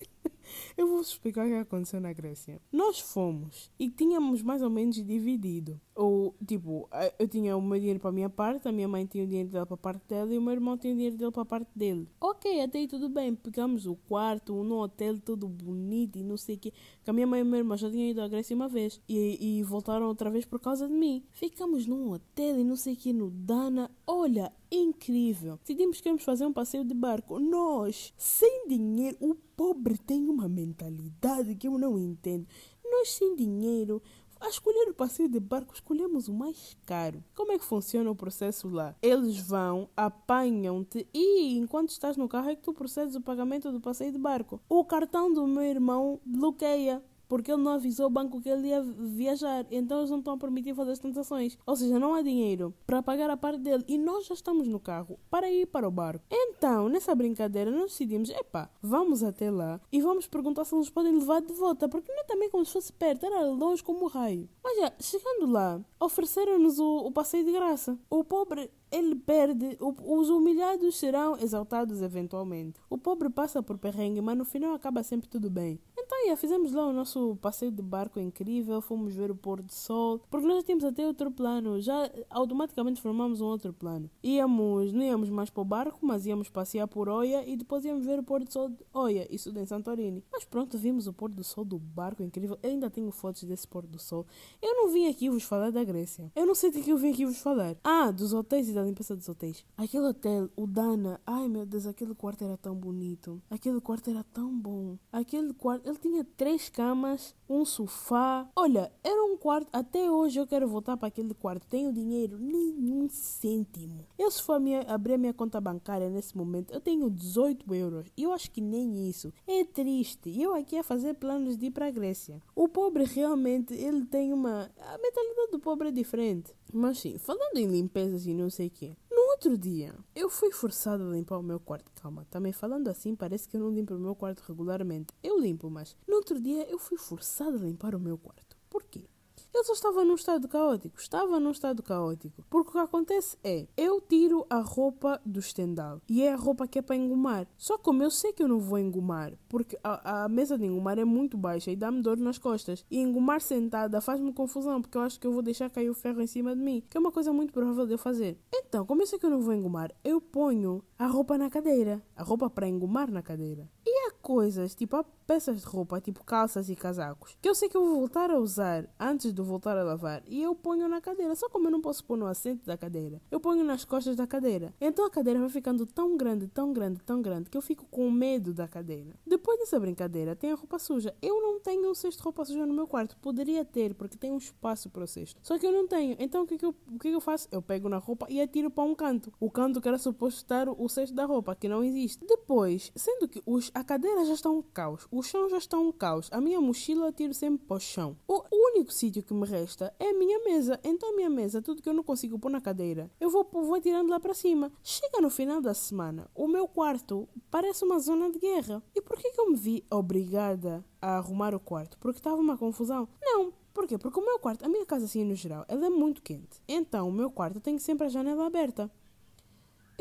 Eu 0.76 0.88
vou 0.88 1.00
explicar 1.00 1.46
o 1.46 1.48
que 1.48 1.54
aconteceu 1.54 2.00
na 2.00 2.12
Grécia. 2.12 2.60
Nós 2.72 2.98
fomos 2.98 3.70
e 3.78 3.88
tínhamos 3.88 4.42
mais 4.42 4.62
ou 4.62 4.70
menos 4.70 4.96
dividido. 4.96 5.80
Ou, 6.00 6.34
tipo, 6.46 6.88
eu 7.18 7.28
tinha 7.28 7.54
o 7.54 7.60
meu 7.60 7.78
dinheiro 7.78 8.00
para 8.00 8.08
a 8.08 8.12
minha 8.12 8.30
parte, 8.30 8.66
a 8.66 8.72
minha 8.72 8.88
mãe 8.88 9.04
tinha 9.04 9.22
o 9.22 9.26
dinheiro 9.26 9.50
dela 9.50 9.66
para 9.66 9.74
a 9.74 9.76
parte 9.76 10.08
dela 10.08 10.32
e 10.32 10.38
o 10.38 10.40
meu 10.40 10.54
irmão 10.54 10.78
tinha 10.78 10.94
o 10.94 10.96
dinheiro 10.96 11.14
dele 11.14 11.30
para 11.30 11.42
a 11.42 11.44
parte 11.44 11.68
dele. 11.76 12.08
Ok, 12.18 12.62
até 12.62 12.78
aí 12.78 12.88
tudo 12.88 13.06
bem. 13.10 13.34
Pegamos 13.34 13.84
o 13.84 13.94
quarto, 14.08 14.54
um 14.54 14.72
hotel 14.78 15.20
todo 15.20 15.46
bonito 15.46 16.18
e 16.18 16.24
não 16.24 16.38
sei 16.38 16.54
o 16.54 16.58
quê. 16.58 16.72
Que 17.04 17.10
a 17.10 17.12
minha 17.12 17.26
mãe 17.26 17.40
e 17.40 17.42
o 17.42 17.46
meu 17.46 17.58
irmão 17.58 17.76
já 17.76 17.90
tinham 17.90 18.08
ido 18.08 18.22
à 18.22 18.28
Grécia 18.28 18.56
uma 18.56 18.66
vez 18.66 18.98
e, 19.06 19.58
e 19.58 19.62
voltaram 19.62 20.06
outra 20.06 20.30
vez 20.30 20.46
por 20.46 20.58
causa 20.58 20.88
de 20.88 20.94
mim. 20.94 21.22
Ficamos 21.32 21.86
num 21.86 22.10
hotel 22.12 22.58
e 22.58 22.64
não 22.64 22.76
sei 22.76 22.94
o 22.94 22.96
quê 22.96 23.12
no 23.12 23.28
Dana. 23.30 23.90
Olha, 24.06 24.50
incrível. 24.72 25.58
Decidimos 25.60 26.00
que 26.00 26.08
íamos 26.08 26.24
fazer 26.24 26.46
um 26.46 26.52
passeio 26.54 26.82
de 26.82 26.94
barco. 26.94 27.38
Nós, 27.38 28.14
sem 28.16 28.66
dinheiro, 28.66 29.18
o 29.20 29.34
pobre 29.34 29.98
tem 29.98 30.30
uma 30.30 30.48
mentalidade 30.48 31.54
que 31.56 31.68
eu 31.68 31.76
não 31.76 31.98
entendo. 31.98 32.46
Nós 32.90 33.10
sem 33.12 33.36
dinheiro, 33.36 34.02
a 34.40 34.48
escolher 34.48 34.88
o 34.88 34.94
passeio 34.94 35.28
de 35.28 35.38
barco, 35.38 35.74
escolhemos 35.74 36.28
o 36.28 36.32
mais 36.32 36.76
caro. 36.86 37.22
Como 37.34 37.52
é 37.52 37.58
que 37.58 37.64
funciona 37.64 38.10
o 38.10 38.16
processo 38.16 38.68
lá? 38.68 38.94
Eles 39.02 39.38
vão, 39.38 39.88
apanham-te 39.96 41.06
e 41.12 41.56
enquanto 41.58 41.90
estás 41.90 42.16
no 42.16 42.28
carro 42.28 42.50
é 42.50 42.56
que 42.56 42.62
tu 42.62 42.72
procedes 42.72 43.14
o 43.14 43.20
pagamento 43.20 43.70
do 43.70 43.80
passeio 43.80 44.12
de 44.12 44.18
barco. 44.18 44.60
O 44.68 44.84
cartão 44.84 45.32
do 45.32 45.46
meu 45.46 45.62
irmão 45.62 46.20
bloqueia 46.24 47.02
porque 47.30 47.52
ele 47.52 47.62
não 47.62 47.74
avisou 47.74 48.08
o 48.08 48.10
banco 48.10 48.40
que 48.40 48.48
ele 48.48 48.66
ia 48.66 48.82
viajar. 48.82 49.64
Então 49.70 49.98
eles 49.98 50.10
não 50.10 50.18
estão 50.18 50.34
a 50.34 50.36
permitir 50.36 50.74
fazer 50.74 50.90
as 50.90 50.98
transações. 50.98 51.56
Ou 51.64 51.76
seja, 51.76 51.96
não 51.96 52.12
há 52.12 52.22
dinheiro 52.22 52.74
para 52.84 53.00
pagar 53.04 53.30
a 53.30 53.36
parte 53.36 53.60
dele. 53.60 53.84
E 53.86 53.96
nós 53.96 54.26
já 54.26 54.34
estamos 54.34 54.66
no 54.66 54.80
carro 54.80 55.16
para 55.30 55.48
ir 55.48 55.66
para 55.66 55.86
o 55.86 55.92
barco. 55.92 56.24
Então, 56.28 56.88
nessa 56.88 57.14
brincadeira, 57.14 57.70
nós 57.70 57.92
decidimos: 57.92 58.30
epá, 58.30 58.68
vamos 58.82 59.22
até 59.22 59.48
lá 59.48 59.80
e 59.92 60.00
vamos 60.00 60.26
perguntar 60.26 60.64
se 60.64 60.74
eles 60.74 60.90
podem 60.90 61.12
levar 61.12 61.40
de 61.40 61.52
volta. 61.52 61.88
Porque 61.88 62.12
não 62.12 62.20
é 62.20 62.24
também 62.24 62.50
como 62.50 62.66
se 62.66 62.72
fosse 62.72 62.92
perto, 62.92 63.24
era 63.24 63.46
longe 63.46 63.84
como 63.84 64.06
o 64.06 64.08
raio. 64.08 64.48
Mas 64.64 64.76
já, 64.76 64.92
chegando 64.98 65.46
lá, 65.46 65.80
ofereceram-nos 66.00 66.80
o, 66.80 67.06
o 67.06 67.12
passeio 67.12 67.44
de 67.44 67.52
graça. 67.52 67.96
O 68.10 68.24
pobre 68.24 68.72
ele 68.90 69.14
perde, 69.14 69.76
os 69.80 70.28
humilhados 70.28 70.96
serão 70.96 71.36
exaltados 71.38 72.02
eventualmente. 72.02 72.80
O 72.88 72.98
pobre 72.98 73.30
passa 73.30 73.62
por 73.62 73.78
perrengue, 73.78 74.20
mas 74.20 74.36
no 74.36 74.44
final 74.44 74.74
acaba 74.74 75.02
sempre 75.02 75.28
tudo 75.28 75.48
bem. 75.48 75.78
Então, 75.98 76.18
yeah, 76.22 76.36
fizemos 76.36 76.72
lá 76.72 76.86
o 76.86 76.92
nosso 76.92 77.36
passeio 77.40 77.70
de 77.70 77.82
barco 77.82 78.18
incrível, 78.18 78.80
fomos 78.80 79.14
ver 79.14 79.30
o 79.30 79.34
pôr 79.34 79.62
do 79.62 79.72
sol, 79.72 80.20
porque 80.28 80.46
nós 80.46 80.64
tínhamos 80.64 80.84
até 80.84 81.06
outro 81.06 81.30
plano, 81.30 81.80
já 81.80 82.10
automaticamente 82.28 83.00
formamos 83.00 83.40
um 83.40 83.46
outro 83.46 83.72
plano. 83.72 84.10
Íamos, 84.22 84.92
não 84.92 85.02
íamos 85.02 85.30
mais 85.30 85.50
para 85.50 85.60
o 85.60 85.64
barco, 85.64 85.98
mas 86.02 86.26
íamos 86.26 86.48
passear 86.48 86.88
por 86.88 87.08
Oia 87.08 87.46
e 87.46 87.56
depois 87.56 87.84
íamos 87.84 88.04
ver 88.04 88.18
o 88.18 88.22
pôr 88.24 88.42
do 88.42 88.52
sol 88.52 88.68
de 88.68 88.84
Oia, 88.92 89.26
isso 89.30 89.56
em 89.56 89.66
Santorini. 89.66 90.24
Mas 90.32 90.44
pronto, 90.44 90.76
vimos 90.76 91.06
o 91.06 91.12
pôr 91.12 91.30
do 91.30 91.44
sol 91.44 91.64
do 91.64 91.78
barco 91.78 92.22
incrível. 92.22 92.58
Eu 92.62 92.70
ainda 92.70 92.90
tenho 92.90 93.10
fotos 93.10 93.44
desse 93.44 93.68
pôr 93.68 93.86
do 93.86 93.98
sol. 93.98 94.26
Eu 94.60 94.74
não 94.74 94.88
vim 94.88 95.06
aqui 95.06 95.30
vos 95.30 95.44
falar 95.44 95.70
da 95.70 95.84
Grécia. 95.84 96.32
Eu 96.34 96.44
não 96.44 96.54
sei 96.54 96.70
de 96.70 96.82
que 96.82 96.90
eu 96.90 96.98
vim 96.98 97.12
aqui 97.12 97.24
vos 97.24 97.38
falar. 97.38 97.76
Ah, 97.84 98.10
dos 98.10 98.32
hotéis 98.32 98.68
e 98.68 98.72
da 98.72 98.79
limpeza 98.82 99.16
dos 99.16 99.28
hotéis. 99.28 99.64
Aquele 99.76 100.06
hotel, 100.06 100.48
o 100.56 100.66
Dana, 100.66 101.20
ai 101.26 101.48
meu 101.48 101.66
Deus, 101.66 101.86
aquele 101.86 102.14
quarto 102.14 102.44
era 102.44 102.56
tão 102.56 102.74
bonito. 102.74 103.40
Aquele 103.50 103.80
quarto 103.80 104.10
era 104.10 104.24
tão 104.24 104.56
bom. 104.56 104.96
Aquele 105.12 105.52
quarto, 105.52 105.88
ele 105.88 105.98
tinha 105.98 106.24
três 106.36 106.68
camas, 106.68 107.34
um 107.48 107.64
sofá. 107.64 108.48
Olha, 108.54 108.92
era 109.02 109.22
um 109.24 109.36
quarto. 109.36 109.68
Até 109.72 110.10
hoje 110.10 110.38
eu 110.38 110.46
quero 110.46 110.68
voltar 110.68 110.96
para 110.96 111.08
aquele 111.08 111.34
quarto. 111.34 111.66
Tenho 111.66 111.92
dinheiro, 111.92 112.38
nenhum 112.38 113.08
cêntimo. 113.08 114.06
Eu, 114.18 114.30
se 114.30 114.42
for 114.42 114.60
minha, 114.60 114.82
abrir 114.82 115.14
a 115.14 115.18
minha 115.18 115.34
conta 115.34 115.60
bancária 115.60 116.08
nesse 116.08 116.36
momento, 116.36 116.72
eu 116.72 116.80
tenho 116.80 117.10
18 117.10 117.74
euros. 117.74 118.06
E 118.16 118.22
eu 118.22 118.32
acho 118.32 118.50
que 118.50 118.60
nem 118.60 119.08
isso. 119.08 119.32
É 119.46 119.64
triste. 119.64 120.40
Eu 120.40 120.54
aqui 120.54 120.76
a 120.76 120.82
fazer 120.82 121.14
planos 121.14 121.56
de 121.56 121.66
ir 121.66 121.70
para 121.70 121.86
a 121.86 121.90
Grécia. 121.90 122.40
O 122.54 122.68
pobre 122.68 123.04
realmente, 123.04 123.74
ele 123.74 124.04
tem 124.06 124.32
uma. 124.32 124.70
A 124.78 124.98
mentalidade 124.98 125.50
do 125.50 125.58
pobre 125.58 125.88
é 125.88 125.92
diferente. 125.92 126.54
Mas 126.72 126.98
sim, 127.00 127.18
falando 127.18 127.56
em 127.56 127.66
limpezas 127.66 128.26
e 128.26 128.34
não 128.34 128.48
sei 128.48 128.69
quê. 128.70 128.96
No 129.10 129.20
outro 129.32 129.58
dia, 129.58 129.94
eu 130.14 130.30
fui 130.30 130.50
forçado 130.50 131.02
a 131.04 131.12
limpar 131.12 131.38
o 131.38 131.42
meu 131.42 131.60
quarto. 131.60 131.90
Calma, 131.94 132.26
também 132.30 132.52
falando 132.52 132.88
assim, 132.88 133.14
parece 133.14 133.48
que 133.48 133.56
eu 133.56 133.60
não 133.60 133.70
limpo 133.70 133.94
o 133.94 133.98
meu 133.98 134.14
quarto 134.14 134.42
regularmente. 134.46 135.12
Eu 135.22 135.38
limpo, 135.38 135.68
mas 135.68 135.96
no 136.08 136.16
outro 136.16 136.40
dia 136.40 136.68
eu 136.70 136.78
fui 136.78 136.96
forçado 136.96 137.56
a 137.56 137.60
limpar 137.60 137.94
o 137.94 138.00
meu 138.00 138.16
quarto. 138.16 138.56
Por 138.70 138.84
quê? 138.84 139.08
Eu 139.52 139.64
só 139.64 139.72
estava 139.72 140.04
num 140.04 140.14
estado 140.14 140.48
caótico. 140.48 140.98
Estava 140.98 141.40
num 141.40 141.50
estado 141.50 141.82
caótico. 141.82 142.44
Porque 142.48 142.70
o 142.70 142.72
que 142.72 142.78
acontece 142.78 143.36
é, 143.42 143.66
eu 143.76 144.00
tiro 144.00 144.46
a 144.48 144.60
roupa 144.60 145.20
do 145.26 145.40
estendal. 145.40 146.00
E 146.08 146.22
é 146.22 146.32
a 146.32 146.36
roupa 146.36 146.68
que 146.68 146.78
é 146.78 146.82
para 146.82 146.96
engomar. 146.96 147.46
Só 147.58 147.76
como 147.76 148.02
eu 148.02 148.10
sei 148.10 148.32
que 148.32 148.42
eu 148.42 148.48
não 148.48 148.60
vou 148.60 148.78
engomar, 148.78 149.32
porque 149.48 149.78
a, 149.82 150.24
a 150.24 150.28
mesa 150.28 150.56
de 150.56 150.66
engomar 150.66 150.98
é 150.98 151.04
muito 151.04 151.36
baixa 151.36 151.70
e 151.70 151.76
dá-me 151.76 152.00
dor 152.00 152.16
nas 152.16 152.38
costas. 152.38 152.84
E 152.90 152.98
engomar 152.98 153.40
sentada 153.40 154.00
faz-me 154.00 154.32
confusão, 154.32 154.80
porque 154.80 154.96
eu 154.96 155.02
acho 155.02 155.18
que 155.18 155.26
eu 155.26 155.32
vou 155.32 155.42
deixar 155.42 155.68
cair 155.68 155.90
o 155.90 155.94
ferro 155.94 156.20
em 156.22 156.26
cima 156.26 156.54
de 156.54 156.62
mim. 156.62 156.82
Que 156.88 156.96
é 156.96 157.00
uma 157.00 157.12
coisa 157.12 157.32
muito 157.32 157.52
provável 157.52 157.86
de 157.86 157.94
eu 157.94 157.98
fazer. 157.98 158.38
Então, 158.54 158.86
como 158.86 159.02
eu 159.02 159.06
sei 159.06 159.18
que 159.18 159.26
eu 159.26 159.30
não 159.30 159.40
vou 159.40 159.52
engomar, 159.52 159.92
eu 160.04 160.20
ponho 160.20 160.82
a 160.98 161.06
roupa 161.06 161.36
na 161.36 161.50
cadeira. 161.50 162.00
A 162.16 162.22
roupa 162.22 162.48
para 162.48 162.68
engomar 162.68 163.10
na 163.10 163.22
cadeira. 163.22 163.68
E 163.84 163.99
coisas, 164.30 164.76
tipo, 164.76 164.94
há 164.94 165.04
peças 165.26 165.60
de 165.60 165.66
roupa, 165.66 166.00
tipo 166.00 166.22
calças 166.22 166.70
e 166.70 166.76
casacos, 166.76 167.36
que 167.42 167.48
eu 167.48 167.54
sei 167.54 167.68
que 167.68 167.76
eu 167.76 167.84
vou 167.84 167.96
voltar 167.96 168.30
a 168.30 168.38
usar 168.38 168.88
antes 168.98 169.32
de 169.32 169.42
voltar 169.42 169.76
a 169.76 169.82
lavar 169.82 170.22
e 170.28 170.40
eu 170.40 170.54
ponho 170.54 170.88
na 170.88 171.00
cadeira. 171.00 171.34
Só 171.34 171.48
como 171.48 171.66
eu 171.66 171.70
não 171.72 171.80
posso 171.80 172.04
pôr 172.04 172.16
no 172.16 172.26
assento 172.26 172.64
da 172.64 172.76
cadeira, 172.76 173.20
eu 173.28 173.40
ponho 173.40 173.64
nas 173.64 173.84
costas 173.84 174.14
da 174.14 174.28
cadeira. 174.28 174.72
Então 174.80 175.04
a 175.04 175.10
cadeira 175.10 175.40
vai 175.40 175.48
ficando 175.48 175.84
tão 175.84 176.16
grande, 176.16 176.46
tão 176.46 176.72
grande, 176.72 177.00
tão 177.02 177.20
grande 177.20 177.50
que 177.50 177.56
eu 177.56 177.60
fico 177.62 177.86
com 177.90 178.08
medo 178.08 178.54
da 178.54 178.68
cadeira. 178.68 179.16
Depois 179.26 179.58
dessa 179.58 179.80
brincadeira, 179.80 180.36
tem 180.36 180.52
a 180.52 180.54
roupa 180.54 180.78
suja. 180.78 181.12
Eu 181.20 181.40
não 181.42 181.58
tenho 181.58 181.90
um 181.90 181.94
cesto 181.94 182.18
de 182.18 182.22
roupa 182.22 182.44
suja 182.44 182.64
no 182.64 182.72
meu 182.72 182.86
quarto. 182.86 183.16
Poderia 183.16 183.64
ter, 183.64 183.94
porque 183.94 184.16
tem 184.16 184.30
um 184.30 184.38
espaço 184.38 184.88
para 184.90 185.02
o 185.02 185.08
cesto. 185.08 185.40
Só 185.42 185.58
que 185.58 185.66
eu 185.66 185.72
não 185.72 185.88
tenho. 185.88 186.14
Então 186.20 186.44
o 186.44 186.46
que, 186.46 186.56
que, 186.56 186.64
eu, 186.64 186.70
o 186.70 186.98
que, 187.00 187.08
que 187.08 187.16
eu 187.16 187.20
faço? 187.20 187.48
Eu 187.50 187.60
pego 187.60 187.88
na 187.88 187.98
roupa 187.98 188.26
e 188.28 188.40
atiro 188.40 188.70
para 188.70 188.84
um 188.84 188.94
canto. 188.94 189.32
O 189.40 189.50
canto 189.50 189.80
que 189.80 189.88
era 189.88 189.98
suposto 189.98 190.38
estar 190.38 190.68
o 190.68 190.88
cesto 190.88 191.14
da 191.16 191.24
roupa, 191.24 191.56
que 191.56 191.68
não 191.68 191.82
existe. 191.82 192.24
Depois, 192.24 192.92
sendo 192.94 193.26
que 193.26 193.42
os, 193.44 193.72
a 193.74 193.82
cadeira 193.82 194.19
já 194.24 194.34
está 194.34 194.50
um 194.50 194.62
caos, 194.62 195.06
o 195.10 195.22
chão 195.22 195.48
já 195.48 195.58
está 195.58 195.78
um 195.78 195.92
caos, 195.92 196.28
a 196.30 196.40
minha 196.40 196.60
mochila 196.60 197.12
tiro 197.12 197.34
sempre 197.34 197.64
para 197.66 197.76
o 197.76 197.80
chão. 197.80 198.16
O 198.26 198.42
único 198.50 198.92
sítio 198.92 199.22
que 199.22 199.34
me 199.34 199.46
resta 199.46 199.94
é 199.98 200.10
a 200.10 200.14
minha 200.14 200.38
mesa. 200.44 200.78
Então 200.82 201.10
a 201.10 201.16
minha 201.16 201.30
mesa, 201.30 201.62
tudo 201.62 201.82
que 201.82 201.88
eu 201.88 201.94
não 201.94 202.02
consigo 202.02 202.38
pôr 202.38 202.50
na 202.50 202.60
cadeira, 202.60 203.10
eu 203.20 203.30
vou, 203.30 203.48
vou 203.50 203.80
tirando 203.80 204.10
lá 204.10 204.20
para 204.20 204.34
cima. 204.34 204.72
Chega 204.82 205.20
no 205.20 205.30
final 205.30 205.60
da 205.60 205.74
semana, 205.74 206.30
o 206.34 206.46
meu 206.46 206.66
quarto 206.66 207.28
parece 207.50 207.84
uma 207.84 207.98
zona 207.98 208.30
de 208.30 208.38
guerra. 208.38 208.82
E 208.94 209.00
por 209.00 209.16
que, 209.16 209.30
que 209.30 209.40
eu 209.40 209.50
me 209.50 209.56
vi 209.56 209.84
obrigada 209.90 210.84
a 211.00 211.16
arrumar 211.16 211.54
o 211.54 211.60
quarto? 211.60 211.98
Porque 211.98 212.18
estava 212.18 212.36
uma 212.36 212.56
confusão? 212.56 213.08
Não, 213.20 213.52
por? 213.72 213.86
Porque 213.86 214.20
o 214.20 214.24
meu 214.24 214.38
quarto, 214.38 214.64
a 214.64 214.68
minha 214.68 214.84
casa 214.84 215.04
assim 215.04 215.24
no 215.24 215.34
geral, 215.34 215.64
ela 215.68 215.86
é 215.86 215.90
muito 215.90 216.22
quente. 216.22 216.60
Então 216.68 217.08
o 217.08 217.12
meu 217.12 217.30
quarto 217.30 217.60
tem 217.60 217.78
sempre 217.78 218.06
a 218.06 218.10
janela 218.10 218.46
aberta. 218.46 218.90